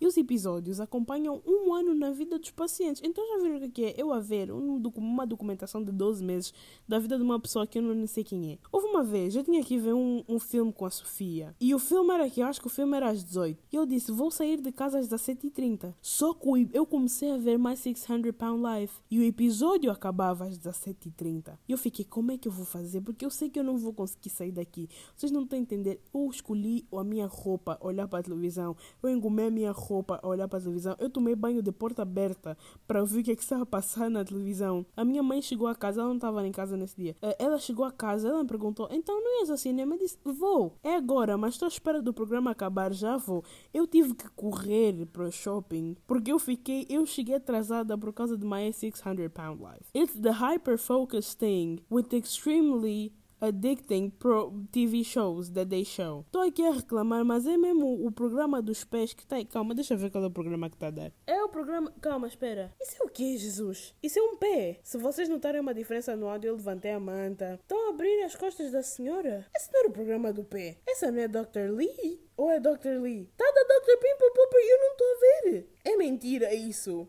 E 0.00 0.06
os 0.06 0.16
episódios 0.16 0.80
acompanham 0.80 1.42
um 1.46 1.72
ano 1.72 1.94
na 1.94 2.10
vida 2.10 2.38
dos 2.38 2.50
pacientes. 2.50 3.02
Então 3.04 3.24
já 3.26 3.42
viram 3.42 3.66
o 3.66 3.70
que 3.70 3.84
é 3.84 3.94
eu 3.96 4.12
ver 4.20 4.50
um, 4.50 4.80
uma 4.96 5.26
documentação 5.26 5.82
de 5.82 5.92
12 5.92 6.24
meses 6.24 6.52
da 6.88 6.98
vida 6.98 7.16
de 7.16 7.22
uma 7.22 7.38
pessoa 7.38 7.66
que 7.66 7.78
eu 7.78 7.82
não 7.82 8.06
sei 8.06 8.24
quem 8.24 8.52
é. 8.52 8.58
Houve 8.72 8.86
uma 8.86 9.02
vez, 9.02 9.34
eu 9.34 9.44
tinha 9.44 9.62
que 9.62 9.78
ver 9.78 9.94
um, 9.94 10.24
um 10.28 10.38
filme 10.38 10.72
com 10.72 10.86
a 10.86 10.90
Sofia. 10.90 11.54
E 11.60 11.74
o 11.74 11.78
filme 11.78 12.12
era 12.12 12.24
aqui, 12.26 12.40
eu 12.40 12.46
acho 12.46 12.60
que 12.60 12.66
o 12.66 12.70
filme 12.70 12.96
era 12.96 13.10
às 13.10 13.22
18. 13.22 13.58
E 13.72 13.76
eu 13.76 13.86
disse, 13.86 14.12
vou 14.12 14.30
sair 14.30 14.60
de 14.60 14.72
casa 14.72 14.98
às 14.98 15.08
17h30. 15.08 15.94
Só 16.00 16.32
que 16.34 16.68
eu 16.72 16.86
comecei 16.86 17.30
a 17.30 17.36
ver 17.36 17.58
mais 17.58 17.78
600 17.80 18.32
Pound 18.32 18.62
Life. 18.62 19.00
E 19.10 19.18
o 19.18 19.22
episódio 19.22 19.90
acabava 19.90 20.44
às 20.44 20.58
17h30. 20.58 21.58
E 21.68 21.72
eu 21.72 21.78
fiquei, 21.78 22.04
como 22.04 22.32
é 22.32 22.38
que 22.38 22.48
eu 22.48 22.52
vou 22.52 22.64
fazer? 22.64 23.00
Porque 23.00 23.24
eu 23.24 23.30
sei 23.30 23.50
que 23.50 23.58
eu 23.58 23.64
não 23.64 23.76
vou 23.76 23.92
conseguir 23.92 24.30
sair 24.30 24.52
daqui. 24.52 24.88
Vocês 25.16 25.32
não 25.32 25.42
estão 25.42 25.58
a 25.58 25.62
entender. 25.62 26.00
Eu 26.12 26.28
escolhi 26.30 26.86
a 26.92 27.04
minha 27.04 27.26
roupa, 27.26 27.78
olhar 27.80 28.06
para 28.06 28.20
a 28.20 28.22
televisão. 28.22 28.76
Eu 29.02 29.10
engomei 29.10 29.33
a 29.42 29.50
minha 29.50 29.72
roupa, 29.72 30.20
olhar 30.22 30.48
para 30.48 30.58
a 30.58 30.62
televisão. 30.62 30.96
Eu 30.98 31.10
tomei 31.10 31.34
banho 31.34 31.62
de 31.62 31.72
porta 31.72 32.02
aberta 32.02 32.56
para 32.86 33.04
ver 33.04 33.20
o 33.20 33.22
que, 33.22 33.32
é 33.32 33.36
que 33.36 33.42
estava 33.42 33.66
passando 33.66 34.14
na 34.14 34.24
televisão. 34.24 34.86
A 34.96 35.04
minha 35.04 35.22
mãe 35.22 35.42
chegou 35.42 35.66
a 35.66 35.74
casa, 35.74 36.00
ela 36.00 36.08
não 36.08 36.16
estava 36.16 36.46
em 36.46 36.52
casa 36.52 36.76
nesse 36.76 36.96
dia. 36.96 37.16
Eh, 37.20 37.36
ela 37.38 37.58
chegou 37.58 37.84
a 37.84 37.92
casa, 37.92 38.28
ela 38.28 38.42
me 38.42 38.48
perguntou: 38.48 38.88
então 38.90 39.22
não 39.22 39.40
ias 39.40 39.50
ao 39.50 39.56
cinema? 39.56 39.94
Eu 39.94 39.98
disse: 39.98 40.18
vou. 40.24 40.78
É 40.82 40.94
agora, 40.94 41.36
mas 41.36 41.54
estou 41.54 41.66
à 41.66 41.68
espera 41.68 42.00
do 42.00 42.14
programa 42.14 42.50
acabar, 42.50 42.92
já 42.92 43.16
vou. 43.16 43.44
Eu 43.72 43.86
tive 43.86 44.14
que 44.14 44.28
correr 44.30 45.06
para 45.06 45.24
o 45.24 45.32
shopping 45.32 45.96
porque 46.06 46.32
eu 46.32 46.38
fiquei, 46.38 46.86
eu 46.88 47.04
cheguei 47.06 47.34
atrasada 47.34 47.98
por 47.98 48.12
causa 48.12 48.36
de 48.36 48.46
my 48.46 48.72
600 48.72 49.28
pound 49.32 49.62
life. 49.62 49.84
It's 49.94 50.18
the 50.20 50.30
hyper 50.30 50.78
focus 50.78 51.34
thing 51.34 51.80
with 51.90 52.12
extremely 52.12 53.12
addicting 53.44 54.10
pro 54.10 54.52
TV 54.70 55.04
shows 55.04 55.50
that 55.50 55.68
they 55.68 55.84
show. 55.84 56.24
Estou 56.26 56.42
aqui 56.42 56.64
a 56.66 56.72
reclamar, 56.72 57.24
mas 57.24 57.46
é 57.46 57.56
mesmo 57.56 58.06
o 58.06 58.10
programa 58.10 58.60
dos 58.60 58.84
pés 58.84 59.12
que 59.12 59.22
está 59.22 59.36
aí. 59.36 59.44
Calma, 59.44 59.74
deixa 59.74 59.94
eu 59.94 59.98
ver 59.98 60.10
qual 60.10 60.24
é 60.24 60.26
o 60.26 60.30
programa 60.30 60.68
que 60.68 60.76
está 60.76 60.88
a 60.88 60.90
dar. 60.90 61.12
É 61.26 61.42
o 61.42 61.48
programa. 61.48 61.92
Calma, 62.00 62.26
espera. 62.26 62.72
Isso 62.80 62.96
é 63.00 63.04
o 63.04 63.08
que, 63.08 63.36
Jesus? 63.36 63.94
Isso 64.02 64.18
é 64.18 64.22
um 64.22 64.36
pé. 64.36 64.80
Se 64.82 64.98
vocês 64.98 65.28
notarem 65.28 65.60
uma 65.60 65.74
diferença 65.74 66.16
no 66.16 66.28
áudio, 66.28 66.48
eu 66.48 66.56
levantei 66.56 66.92
a 66.92 67.00
manta. 67.00 67.58
Estão 67.62 67.86
a 67.86 67.90
abrir 67.90 68.22
as 68.22 68.34
costas 68.34 68.72
da 68.72 68.82
senhora? 68.82 69.46
Esse 69.56 69.72
não 69.72 69.80
era 69.80 69.88
o 69.88 69.92
programa 69.92 70.32
do 70.32 70.44
pé. 70.44 70.78
Essa 70.88 71.10
não 71.10 71.20
é 71.20 71.28
Dr. 71.28 71.70
Lee? 71.72 72.24
Ou 72.36 72.50
é 72.50 72.58
Dr. 72.58 73.00
Lee? 73.00 73.30
Tá 73.36 73.44
da 73.44 73.62
Dr. 73.62 73.96
Pimple 74.00 74.34
Popper 74.34 74.60
e 74.60 74.72
eu 74.72 74.78
não 74.80 74.92
estou 74.92 75.06
a 75.06 75.20
ver. 75.20 75.70
É 75.84 75.96
mentira 75.96 76.52
isso. 76.52 77.06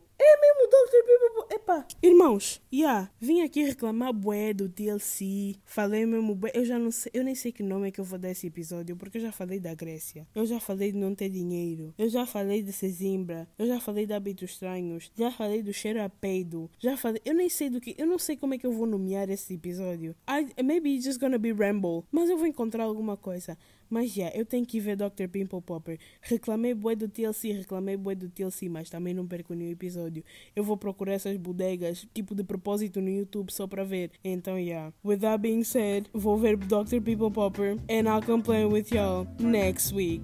Epá. 1.49 1.85
Irmãos, 2.01 2.61
yeah, 2.73 3.09
vim 3.19 3.41
aqui 3.41 3.63
reclamar 3.63 4.11
bué 4.13 4.53
do 4.53 4.67
DLC. 4.67 5.55
Falei 5.63 6.05
mesmo 6.05 6.35
bué. 6.35 6.51
Eu 6.53 6.65
já 6.65 6.77
não 6.77 6.91
sei, 6.91 7.11
eu 7.13 7.23
nem 7.23 7.35
sei 7.35 7.51
que 7.51 7.63
nome 7.63 7.87
é 7.87 7.91
que 7.91 7.99
eu 7.99 8.03
vou 8.03 8.19
dar 8.19 8.31
esse 8.31 8.47
episódio, 8.47 8.95
porque 8.95 9.17
eu 9.17 9.21
já 9.21 9.31
falei 9.31 9.59
da 9.59 9.73
Grécia. 9.73 10.27
Eu 10.35 10.45
já 10.45 10.59
falei 10.59 10.91
de 10.91 10.97
não 10.97 11.15
ter 11.15 11.29
dinheiro. 11.29 11.93
Eu 11.97 12.09
já 12.09 12.25
falei 12.25 12.61
de 12.61 12.71
Sesimbra. 12.71 13.47
Eu 13.57 13.67
já 13.67 13.79
falei 13.79 14.05
de 14.05 14.13
hábitos 14.13 14.51
estranhos. 14.51 15.11
Já 15.15 15.31
falei 15.31 15.63
do 15.63 15.73
cheiro 15.73 16.01
a 16.01 16.09
peido. 16.09 16.69
Já 16.79 16.97
falei, 16.97 17.21
eu 17.25 17.33
nem 17.33 17.49
sei 17.49 17.69
do 17.69 17.79
que, 17.79 17.95
eu 17.97 18.07
não 18.07 18.19
sei 18.19 18.35
como 18.35 18.53
é 18.53 18.57
que 18.57 18.65
eu 18.65 18.71
vou 18.71 18.85
nomear 18.85 19.29
esse 19.29 19.53
episódio. 19.53 20.15
I, 20.27 20.61
maybe 20.63 20.93
it's 20.93 21.05
just 21.05 21.19
gonna 21.19 21.37
be 21.37 21.51
ramble, 21.51 22.03
mas 22.11 22.29
eu 22.29 22.37
vou 22.37 22.47
encontrar 22.47 22.83
alguma 22.83 23.15
coisa. 23.15 23.57
Mas 23.89 24.11
já, 24.11 24.23
yeah, 24.23 24.39
eu 24.39 24.45
tenho 24.45 24.65
que 24.65 24.79
ver 24.79 24.95
Dr. 24.95 25.27
Pimple 25.31 25.61
Popper. 25.61 25.99
Reclamei 26.21 26.73
bué 26.73 26.95
do 26.95 27.07
TLC, 27.07 27.51
reclamei 27.51 27.97
bué 27.97 28.15
do 28.15 28.29
TLC, 28.29 28.69
mas 28.69 28.89
também 28.89 29.13
não 29.13 29.27
perco 29.27 29.53
nenhum 29.53 29.71
episódio. 29.71 30.23
Eu 30.55 30.63
vou 30.63 30.77
procurar 30.77 31.13
essas 31.13 31.37
bodegas, 31.37 32.07
tipo 32.13 32.33
de 32.33 32.43
propósito 32.43 33.01
no 33.01 33.09
YouTube, 33.09 33.51
só 33.51 33.67
para 33.67 33.83
ver. 33.83 34.11
Então, 34.23 34.57
yeah. 34.57 34.93
With 35.03 35.19
that 35.19 35.41
being 35.41 35.63
said, 35.63 36.07
vou 36.13 36.37
ver 36.37 36.57
Dr. 36.57 37.01
Pimple 37.03 37.31
Popper 37.31 37.77
and 37.89 38.09
I'll 38.09 38.25
complain 38.25 38.71
with 38.71 38.91
y'all 38.91 39.27
next 39.39 39.93
week. 39.93 40.23